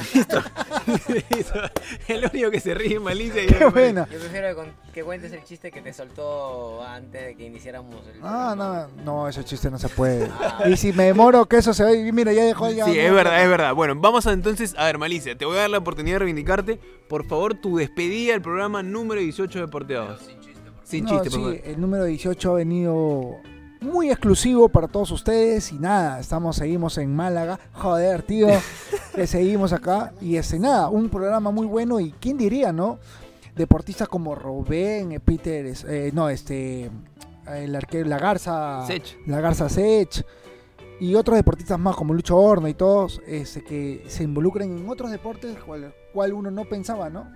[2.08, 3.44] el único que se ríe es Malicia.
[3.44, 4.08] y- Qué buena.
[4.10, 7.94] Yo prefiero que, con- que cuentes el chiste que te soltó antes de que iniciáramos
[8.06, 8.88] el Ah, programa.
[8.96, 10.28] no, no, ese chiste no se puede.
[10.40, 10.68] Ah.
[10.68, 12.06] Y si me demoro, que eso se ve.
[12.08, 12.84] y Mira, ya dejó ya.
[12.86, 13.42] Sí, no, es verdad, no.
[13.44, 13.74] es verdad.
[13.74, 16.78] Bueno, vamos a entonces, a ver, Malicia, te voy a dar la oportunidad de reivindicarte.
[17.08, 20.20] Por favor, tu despedida del programa número 18 de Porteados.
[20.84, 21.60] Sin No, chiste, sí, por favor.
[21.64, 23.36] el número 18 ha venido
[23.80, 28.48] muy exclusivo para todos ustedes y nada, estamos, seguimos en Málaga, joder, tío,
[29.26, 32.98] seguimos acá y este, nada, un programa muy bueno y quién diría, ¿no?
[33.56, 36.90] Deportistas como Robén, eh, Peter, eh, no, este,
[37.46, 39.18] el arquero, la Garza, Sech.
[39.26, 40.24] la Garza Sech
[41.00, 45.10] y otros deportistas más como Lucho Horno y todos, este, que se involucran en otros
[45.10, 47.26] deportes, cual, cual uno no pensaba, ¿no?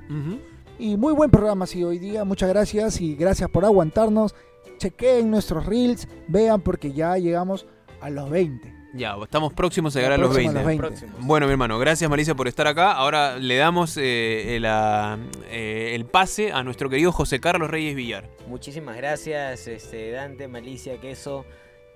[0.79, 2.25] Y muy buen programa ha sido hoy día.
[2.25, 4.35] Muchas gracias y gracias por aguantarnos.
[4.79, 7.67] Chequeen nuestros reels, vean porque ya llegamos
[8.01, 8.75] a los 20.
[8.95, 10.59] Ya, estamos próximos a llegar a los próximo 20.
[10.59, 10.87] a los 20.
[10.87, 11.27] Próximos.
[11.27, 12.93] Bueno, mi hermano, gracias Malicia por estar acá.
[12.93, 14.65] Ahora le damos eh, el,
[15.51, 18.31] eh, el pase a nuestro querido José Carlos Reyes Villar.
[18.47, 21.45] Muchísimas gracias, este, Dante, Malicia, Queso.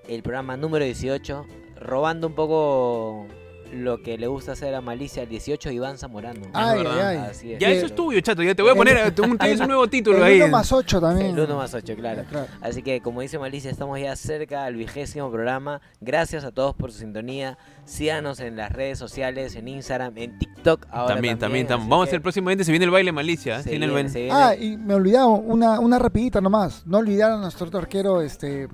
[0.07, 1.45] El programa número 18,
[1.77, 3.27] robando un poco
[3.73, 6.41] lo que le gusta hacer a Malicia, el 18 Iván Zamorano.
[6.53, 7.07] Ay, verdad.
[7.09, 7.29] ay, ay.
[7.29, 7.59] Así es.
[7.59, 8.41] Ya, eso es tuyo, chato.
[8.43, 10.41] Ya te voy a poner un, tienes un nuevo título El ahí.
[10.41, 11.27] 1 más 8 también.
[11.37, 12.23] El 1 más 8, claro.
[12.29, 12.47] Claro.
[12.61, 15.81] Así que, como dice Malicia, estamos ya cerca al vigésimo programa.
[16.01, 17.57] Gracias a todos por su sintonía.
[17.85, 20.87] Síganos en las redes sociales, en Instagram, en TikTok.
[20.91, 21.87] Ahora También, también, estamos.
[21.87, 23.59] Vamos a hacer próximamente, se viene el baile Malicia.
[23.59, 23.63] ¿eh?
[23.63, 26.85] se el viene- se viene- Ah, y me olvidaba una, una rapidita nomás.
[26.85, 28.67] No olvidar a nuestro arquero este,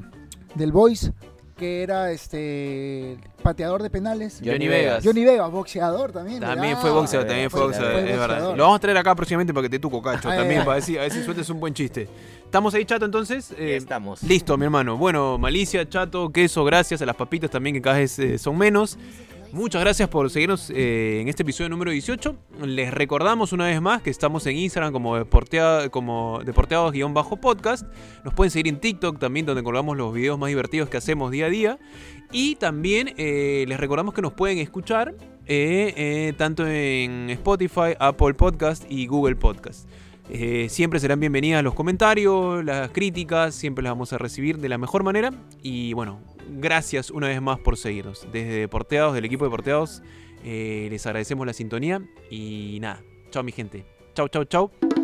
[0.56, 1.12] del Boys,
[1.56, 4.42] que era este pateador de penales.
[4.44, 5.04] Johnny Vegas.
[5.04, 6.42] Johnny Vega, boxeador también.
[6.42, 6.82] También mirá.
[6.82, 8.56] fue boxeador, también fue fue boxeador, fue es verdad.
[8.56, 10.66] Lo vamos a traer acá próximamente para que te tuco cacho Ay, también, ay.
[10.66, 12.08] para ver si, a ver si sueltes un buen chiste.
[12.44, 13.52] ¿Estamos ahí, chato, entonces?
[13.58, 14.22] Eh, estamos.
[14.24, 14.98] Listo, mi hermano.
[14.98, 18.98] Bueno, malicia, chato, queso, gracias a las papitas también que cada vez eh, son menos.
[19.52, 22.36] Muchas gracias por seguirnos eh, en este episodio número 18.
[22.66, 27.86] Les recordamos una vez más que estamos en Instagram como, deportea- como deporteados-podcast.
[28.26, 31.46] Nos pueden seguir en TikTok también donde colgamos los videos más divertidos que hacemos día
[31.46, 31.80] a día.
[32.34, 35.16] Y también eh, les recordamos que nos pueden escuchar
[35.46, 39.88] eh, tanto en Spotify, Apple Podcast y Google Podcast.
[40.68, 45.04] Siempre serán bienvenidas los comentarios, las críticas, siempre las vamos a recibir de la mejor
[45.04, 45.32] manera.
[45.62, 46.20] Y bueno,
[46.50, 48.28] gracias una vez más por seguirnos.
[48.32, 50.02] Desde Deporteados, del equipo de Deporteados,
[50.44, 52.02] eh, les agradecemos la sintonía.
[52.30, 53.86] Y nada, chao mi gente.
[54.14, 54.95] Chao, chao, chao.